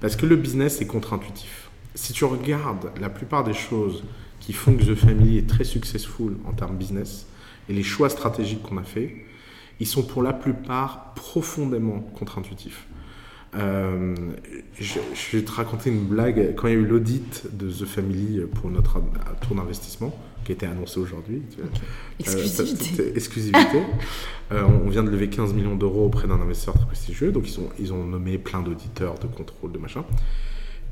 [0.01, 1.69] Parce que le business est contre-intuitif.
[1.95, 4.03] Si tu regardes la plupart des choses
[4.39, 7.27] qui font que The Family est très successful en termes business,
[7.69, 9.11] et les choix stratégiques qu'on a faits,
[9.79, 12.87] ils sont pour la plupart profondément contre-intuitifs.
[13.55, 14.15] Euh,
[14.79, 16.55] je, vais te raconter une blague.
[16.55, 19.01] Quand il y a eu l'audit de The Family pour notre
[19.41, 21.41] tour d'investissement, qui a été annoncé aujourd'hui.
[21.59, 21.63] Euh,
[22.19, 23.11] exclusivité.
[23.15, 23.83] exclusivité.
[24.51, 27.31] Euh, on vient de lever 15 millions d'euros auprès d'un investisseur très prestigieux.
[27.31, 30.03] Donc, ils, ont, ils ont nommé plein d'auditeurs, de contrôle, de machin.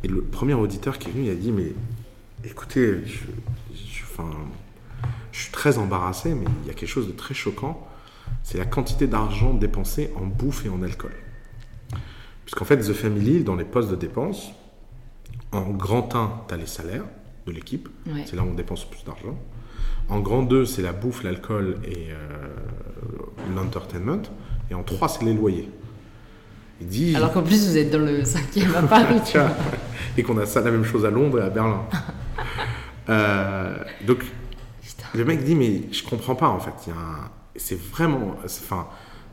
[0.03, 1.71] Et le premier auditeur qui est venu, il a dit Mais
[2.45, 3.17] écoutez, je,
[3.73, 4.03] je,
[5.31, 7.87] je suis très embarrassé, mais il y a quelque chose de très choquant.
[8.43, 11.13] C'est la quantité d'argent dépensé en bouffe et en alcool.
[12.47, 14.53] Puisqu'en fait, The Family, dans les postes de dépenses,
[15.51, 17.03] en grand 1, tu as les salaires
[17.45, 17.89] de l'équipe.
[18.25, 19.37] C'est là où on dépense le plus d'argent.
[20.07, 22.15] En grand 2, c'est la bouffe, l'alcool et euh,
[23.53, 24.21] l'entertainment.
[24.71, 25.69] Et en 3, c'est les loyers.
[26.79, 29.19] Il dit, Alors qu'en plus, vous êtes dans le 5e à Paris.
[30.17, 31.83] et qu'on a ça la même chose à Londres et à Berlin.
[33.09, 33.75] euh,
[34.05, 34.23] donc,
[35.13, 36.89] le mec dit, mais je comprends pas en fait.
[37.57, 38.37] C'est vraiment.
[38.45, 38.87] Enfin,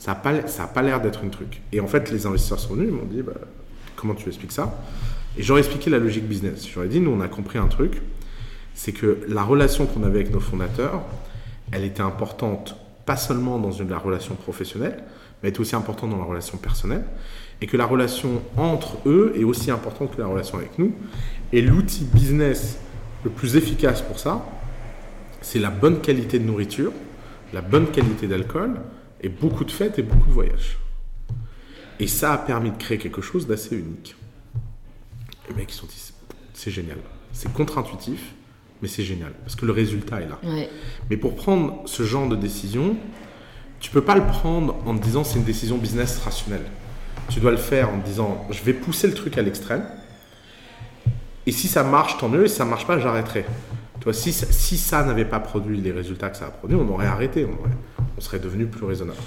[0.04, 0.34] ça n'a pas,
[0.66, 1.62] pas l'air d'être une truc.
[1.72, 3.32] Et en fait, les investisseurs sont venus, ils m'ont dit, bah,
[3.96, 4.78] comment tu expliques ça?
[5.38, 6.68] Et j'aurais expliqué la logique business.
[6.68, 8.02] J'aurais dit, nous, on a compris un truc,
[8.74, 11.00] c'est que la relation qu'on avait avec nos fondateurs,
[11.72, 12.76] elle était importante
[13.06, 17.04] pas seulement dans la relation professionnelle, mais elle était aussi importante dans la relation personnelle,
[17.62, 20.92] et que la relation entre eux est aussi importante que la relation avec nous.
[21.50, 22.78] Et l'outil business
[23.24, 24.44] le plus efficace pour ça,
[25.40, 26.92] c'est la bonne qualité de nourriture,
[27.54, 28.80] la bonne qualité d'alcool
[29.24, 30.78] et beaucoup de fêtes et beaucoup de voyages.
[31.98, 34.14] Et ça a permis de créer quelque chose d'assez unique.
[35.48, 36.12] Les mecs, ils sont dit,
[36.52, 36.98] c'est génial.
[37.32, 38.20] C'est contre-intuitif,
[38.82, 39.32] mais c'est génial.
[39.42, 40.38] Parce que le résultat est là.
[41.10, 42.96] Mais pour prendre ce genre de décision,
[43.80, 46.64] tu peux pas le prendre en te disant c'est une décision business rationnelle.
[47.28, 49.84] Tu dois le faire en te disant je vais pousser le truc à l'extrême.
[51.46, 52.44] Et si ça marche, tant mieux.
[52.44, 53.44] Et si ça marche pas, j'arrêterai.
[54.00, 56.88] Toi, si, ça- si ça n'avait pas produit les résultats que ça a produit, on
[56.88, 57.44] aurait arrêté.
[57.46, 57.70] On, aurait-
[58.16, 59.18] on serait devenu plus raisonnable.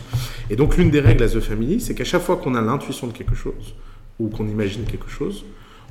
[0.49, 3.07] Et donc, l'une des règles à The Family, c'est qu'à chaque fois qu'on a l'intuition
[3.07, 3.75] de quelque chose
[4.19, 5.45] ou qu'on imagine quelque chose,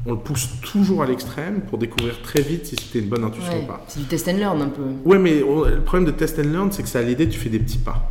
[0.04, 3.52] on le pousse toujours à l'extrême pour découvrir très vite si c'était une bonne intuition
[3.54, 3.84] Ouais, ou pas.
[3.88, 4.82] C'est du test and learn un peu.
[5.04, 7.38] Ouais, mais on- le problème de test and learn, c'est que ça à l'idée, tu
[7.38, 8.10] fais des petits pas.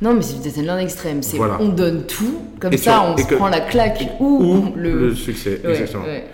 [0.00, 1.22] Non, mais c'est du test and learn extrême.
[1.22, 1.58] C'est Voilà.
[1.60, 4.98] on donne tout, comme Et ça on se que- prend la claque ou, Ou le.
[5.08, 6.04] le, succès, Ouais, exactement.
[6.04, 6.24] ouais.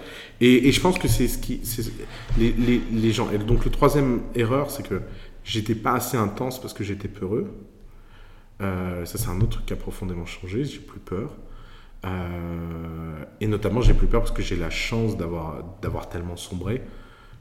[0.41, 1.61] Et, et je pense que c'est ce qui.
[2.39, 3.29] Les, les, les gens.
[3.33, 5.01] Et donc, le troisième erreur, c'est que
[5.45, 7.51] j'étais pas assez intense parce que j'étais peureux.
[8.61, 10.65] Euh, ça, c'est un autre truc qui a profondément changé.
[10.65, 11.31] J'ai plus peur.
[12.05, 16.83] Euh, et notamment, j'ai plus peur parce que j'ai la chance d'avoir d'avoir tellement sombré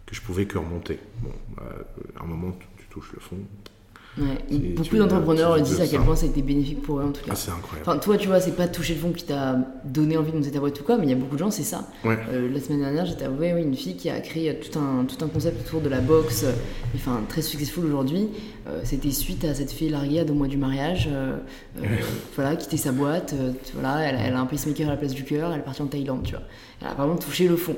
[0.05, 0.99] que je pouvais que remonter.
[1.21, 1.83] Bon, euh,
[2.19, 3.37] à un moment, tu, tu touches le fond.
[4.17, 4.37] Ouais.
[4.49, 7.21] Et Beaucoup d'entrepreneurs disent à quel point ça a été bénéfique pour eux en tout
[7.21, 7.31] cas.
[7.33, 7.87] Ah, c'est incroyable.
[7.87, 10.51] Enfin, toi, tu vois, c'est pas toucher le fond qui t'a donné envie de monter
[10.51, 11.87] ta boîte ou quoi, mais il y a beaucoup de gens, c'est ça.
[12.03, 12.17] Ouais.
[12.31, 15.27] Euh, la semaine dernière, j'étais avec une fille qui a créé tout un, tout un
[15.27, 16.45] concept autour de la boxe,
[16.95, 18.29] enfin très successful aujourd'hui.
[18.67, 21.37] Euh, C'était suite à cette fille larguée à deux mois du mariage, euh,
[21.79, 21.85] euh,
[22.35, 23.33] voilà, quitter sa boîte,
[23.73, 25.87] voilà, elle, elle a un pacemaker à la place du cœur, elle est partie en
[25.87, 26.43] Thaïlande, tu vois.
[26.81, 27.75] Elle a vraiment touché le fond.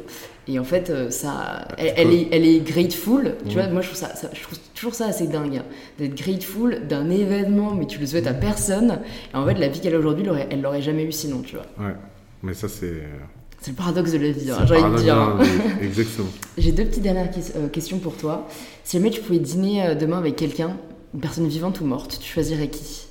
[0.48, 3.68] Et en fait, ça, elle, elle est, elle est grateful, tu vois.
[3.68, 5.66] Moi, je trouve ça, ça- je trouve toujours ça assez dingue, hein,
[6.00, 9.00] d'être grateful d'un événement, mais tu le souhaites à personne.
[9.34, 11.66] Et en fait, la vie qu'elle a aujourd'hui, elle l'aurait jamais eu sinon, tu vois.
[11.88, 11.94] Ouais.
[12.42, 13.04] Mais ça, c'est.
[13.62, 15.18] C'est le paradoxe de la vie, hein, j'ai envie de dire.
[15.18, 15.38] hein.
[15.82, 16.30] Exactement.
[16.58, 18.48] J'ai deux petites dernières euh, questions pour toi.
[18.86, 20.78] Si jamais tu pouvais dîner euh, demain avec quelqu'un,
[21.14, 23.08] une personne vivante ou morte, tu choisirais qui?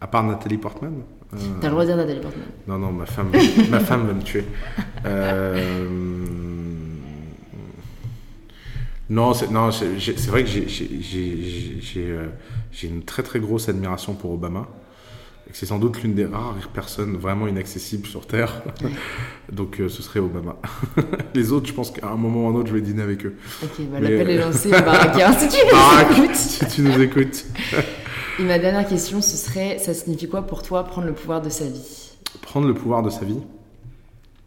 [0.00, 0.94] À part Nathalie Portman
[1.34, 2.46] euh, T'as le droit de dire Nathalie Portman.
[2.66, 3.30] Non, non, ma femme,
[3.70, 4.44] ma femme va me tuer.
[5.04, 5.86] Euh,
[9.10, 14.68] Non, c'est non, vrai que j'ai- j'ai une très très grosse admiration pour Obama.
[15.48, 18.62] Et que c'est sans doute l'une des rares personnes vraiment inaccessibles sur Terre.
[19.52, 20.56] Donc euh, ce serait Obama.
[21.34, 23.24] Les autres, je pense qu'à un moment ou à un autre, je vais dîner avec
[23.24, 23.34] eux.
[23.62, 24.70] Ok, bah, Mais, l'appel est euh, lancé.
[25.38, 26.36] Si tu nous écoutes.
[26.36, 27.46] si tu nous écoutes.
[28.38, 31.48] Et ma dernière question, ce serait ça signifie quoi pour toi prendre le pouvoir de
[31.48, 32.10] sa vie?
[32.42, 33.40] Prendre le pouvoir de sa vie?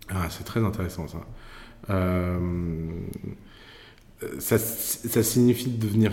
[0.09, 1.25] Ah, c'est très intéressant ça.
[1.89, 2.37] Euh,
[4.37, 4.59] ça.
[4.59, 6.11] Ça signifie devenir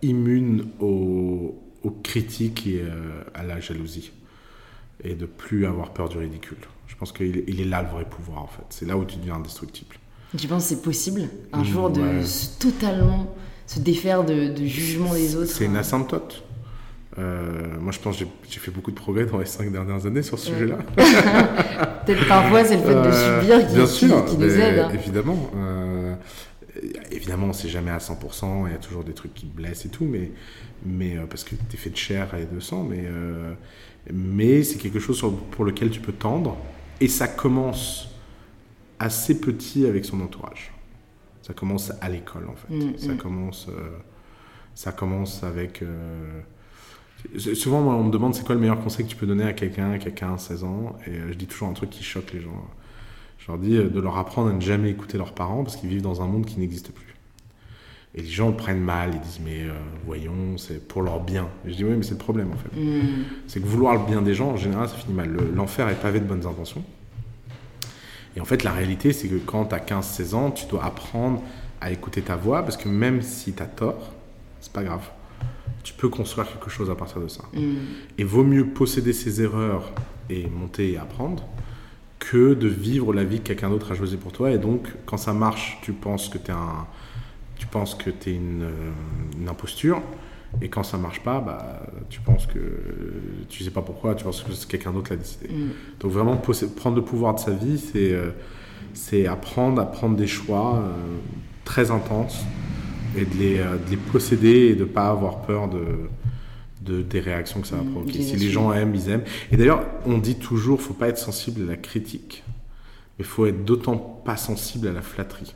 [0.00, 2.82] immune aux, aux critiques et
[3.34, 4.12] à la jalousie.
[5.04, 6.58] Et de plus avoir peur du ridicule.
[6.86, 8.64] Je pense qu'il est, il est là le vrai pouvoir en fait.
[8.70, 9.96] C'est là où tu deviens indestructible.
[10.36, 11.22] Tu penses que c'est possible
[11.52, 13.34] un Mm, jour de se- totalement
[13.66, 16.44] se défaire de, de jugement des autres C'est une hein asymptote.
[17.18, 20.22] Euh, moi je pense que j'ai- fait beaucoup de progrès dans les cinq dernières années
[20.22, 20.58] sur ce Ouais.
[20.58, 20.76] sujet-là.
[22.06, 24.78] Peut-être parfois c'est le fait de Euh, subir qui, bien qui- sûr, qui nous aide.
[24.80, 24.90] hein.
[24.94, 25.50] Évidemment.
[25.56, 26.14] euh,
[27.10, 29.88] évidemment, c'est jamais à 100%, il y a toujours des trucs qui te blessent et
[29.88, 30.30] tout, mais,
[30.86, 33.52] mais parce que tu es fait de chair et de sang, mais, euh,
[34.12, 36.56] mais c'est quelque chose pour lequel tu peux tendre,
[37.00, 38.08] et ça commence
[38.98, 40.72] assez petit avec son entourage.
[41.42, 42.72] Ça commence à l'école, en fait.
[42.74, 43.16] Mm, ça, mm.
[43.16, 43.90] commence, euh,
[44.74, 45.82] ça commence avec...
[45.82, 46.40] euh,
[47.36, 49.52] Souvent, moi, on me demande c'est quoi le meilleur conseil que tu peux donner à
[49.52, 52.40] quelqu'un qui a 15-16 ans, et euh, je dis toujours un truc qui choque les
[52.40, 52.64] gens.
[53.38, 56.02] Je leur dis de leur apprendre à ne jamais écouter leurs parents parce qu'ils vivent
[56.02, 57.14] dans un monde qui n'existe plus.
[58.14, 59.72] Et les gens le prennent mal, ils disent mais euh,
[60.04, 61.48] voyons, c'est pour leur bien.
[61.64, 62.80] Et je dis oui, mais c'est le problème en fait.
[62.80, 63.24] Mm.
[63.46, 65.28] C'est que vouloir le bien des gens, en général, ça finit mal.
[65.30, 66.82] Le- L'enfer est pavé de bonnes intentions.
[68.36, 71.42] Et en fait, la réalité, c'est que quand tu as 15-16 ans, tu dois apprendre
[71.80, 74.12] à écouter ta voix parce que même si tu as tort,
[74.60, 75.08] c'est pas grave.
[75.82, 77.44] Tu peux construire quelque chose à partir de ça.
[77.54, 77.60] Mm.
[78.18, 79.92] Et vaut mieux posséder ses erreurs
[80.28, 81.44] et monter et apprendre
[82.18, 84.50] que de vivre la vie que quelqu'un d'autre a choisie pour toi.
[84.50, 86.86] Et donc, quand ça marche, tu penses que tu es un,
[87.60, 88.90] tu penses que tu une, euh,
[89.40, 90.02] une imposture.
[90.62, 92.58] Et quand ça marche pas, bah, tu penses que
[93.48, 95.48] tu sais pas pourquoi, tu penses que c'est quelqu'un d'autre qui l'a décidé.
[95.48, 95.70] Mm.
[96.00, 98.30] Donc vraiment, prendre le pouvoir de sa vie, c'est euh,
[98.94, 100.90] c'est apprendre à prendre des choix euh,
[101.64, 102.40] très intenses
[103.16, 105.84] et de les, euh, de les posséder et de pas avoir peur de,
[106.82, 108.22] de, des réactions que ça va Mm, provoquer.
[108.22, 109.24] Si les gens aiment, ils aiment.
[109.52, 112.42] Et d'ailleurs, on dit toujours, faut pas être sensible à la critique,
[113.18, 115.54] mais faut être d'autant pas sensible à la flatterie.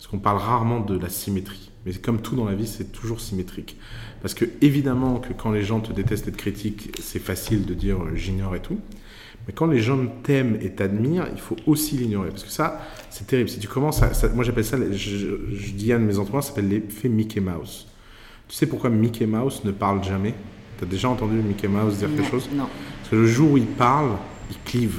[0.00, 1.70] Parce qu'on parle rarement de la symétrie.
[1.84, 3.76] Mais comme tout dans la vie, c'est toujours symétrique.
[4.22, 7.74] Parce que évidemment que quand les gens te détestent et te critiquent, c'est facile de
[7.74, 8.78] dire euh, j'ignore et tout.
[9.46, 12.30] Mais quand les gens t'aiment et t'admirent, il faut aussi l'ignorer.
[12.30, 12.80] Parce que ça,
[13.10, 13.50] c'est terrible.
[13.50, 14.14] Si tu commences à.
[14.14, 15.16] ça- moi, j'appelle ça, je,
[15.52, 17.86] je- dis à un de mes entrepreneurs, ça s'appelle l'effet Mickey Mouse.
[18.48, 20.34] Tu sais pourquoi Mickey Mouse ne parle jamais?
[20.78, 22.48] Tu as déjà entendu Mickey Mouse dire Non, quelque chose?
[22.54, 22.66] Non,
[22.98, 24.16] Parce que le jour où il parle,
[24.50, 24.96] il clive.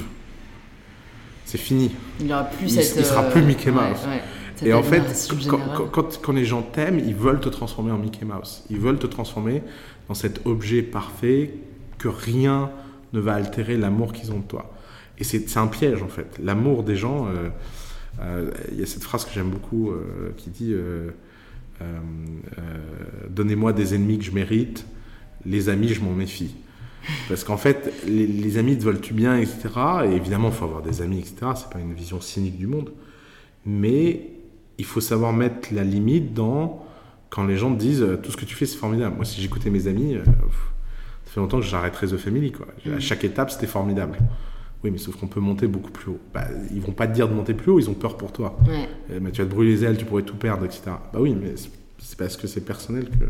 [1.44, 1.90] C'est fini.
[2.20, 2.96] il aura plus Il- cette.
[2.98, 3.98] il sera euh, plus Mickey ouais, Mouse.
[4.08, 4.22] ouais,
[4.64, 5.02] Et en fait,
[5.48, 8.64] quand, quand- quand- les gens t'aiment, ils veulent te transformer en Mickey Mouse.
[8.70, 9.62] Ils veulent te transformer
[10.08, 11.54] dans cet objet parfait
[11.98, 12.70] que rien
[13.12, 14.72] ne va altérer l'amour qu'ils ont de toi.
[15.18, 16.38] Et c'est un piège en fait.
[16.42, 17.48] L'amour des gens, euh,
[18.20, 20.74] euh, il y a cette phrase que j'aime beaucoup euh, qui dit
[23.30, 24.86] donnez-moi des ennemis que je mérite,
[25.44, 26.54] les amis, je m'en méfie.
[27.28, 29.68] Parce qu'en fait, les, amis te veulent-tu bien, etc.
[30.04, 31.34] Et évidemment, il faut avoir des amis, etc.
[31.56, 32.92] C'est pas une vision cynique du monde.
[33.66, 34.31] Mais
[34.82, 36.84] il faut savoir mettre la limite dans
[37.30, 39.14] quand les gens te disent tout ce que tu fais, c'est formidable.
[39.14, 40.16] Moi, si j'écoutais mes amis,
[41.24, 42.50] ça fait longtemps que j'arrêterais The Family.
[42.50, 42.66] Quoi.
[42.84, 43.00] À mm.
[43.00, 44.18] chaque étape, c'était formidable.
[44.82, 46.18] Oui, mais sauf qu'on peut monter beaucoup plus haut.
[46.34, 48.58] Bah, ils vont pas te dire de monter plus haut, ils ont peur pour toi.
[48.66, 48.88] Ouais.
[49.12, 50.82] Euh, mais tu vas te brûler les ailes, tu pourrais tout perdre, etc.
[50.86, 51.54] Bah oui, mais
[51.98, 53.26] c'est parce que c'est personnel que.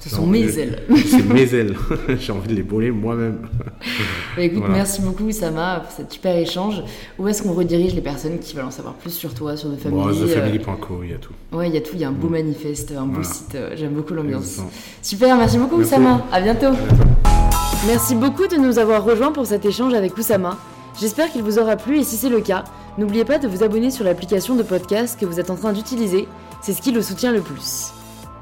[0.00, 0.82] Ce sont mes ailes.
[1.06, 1.76] C'est mes ailes.
[2.18, 3.38] J'ai envie de les brûler moi-même.
[4.36, 6.82] Bah, écoute, merci beaucoup, Sama, pour cet super échange.
[7.18, 9.78] Où est-ce qu'on redirige les personnes qui veulent en savoir plus sur toi, sur The
[9.78, 11.32] Family bon, TheFamily.co, il y a tout.
[11.52, 11.92] Ouais, il y a tout.
[11.94, 12.32] Il y a un beau mm.
[12.32, 13.54] manifeste, un beau site.
[13.54, 14.60] Euh, j'aime beaucoup l'ambiance.
[15.02, 16.26] Super, merci beaucoup, Oussama.
[16.32, 16.76] À bientôt.
[17.86, 20.58] Merci beaucoup de nous avoir rejoints pour cet échange avec Oussama.
[21.00, 22.64] J'espère qu'il vous aura plu et si c'est le cas,
[22.98, 26.26] n'oubliez pas de vous abonner sur l'application de podcast que vous êtes en train d'utiliser,
[26.62, 27.92] c'est ce qui le soutient le plus.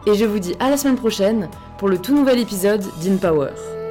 [0.06, 1.48] Et je vous dis à la semaine prochaine
[1.78, 3.81] pour le tout nouvel épisode d'InPower.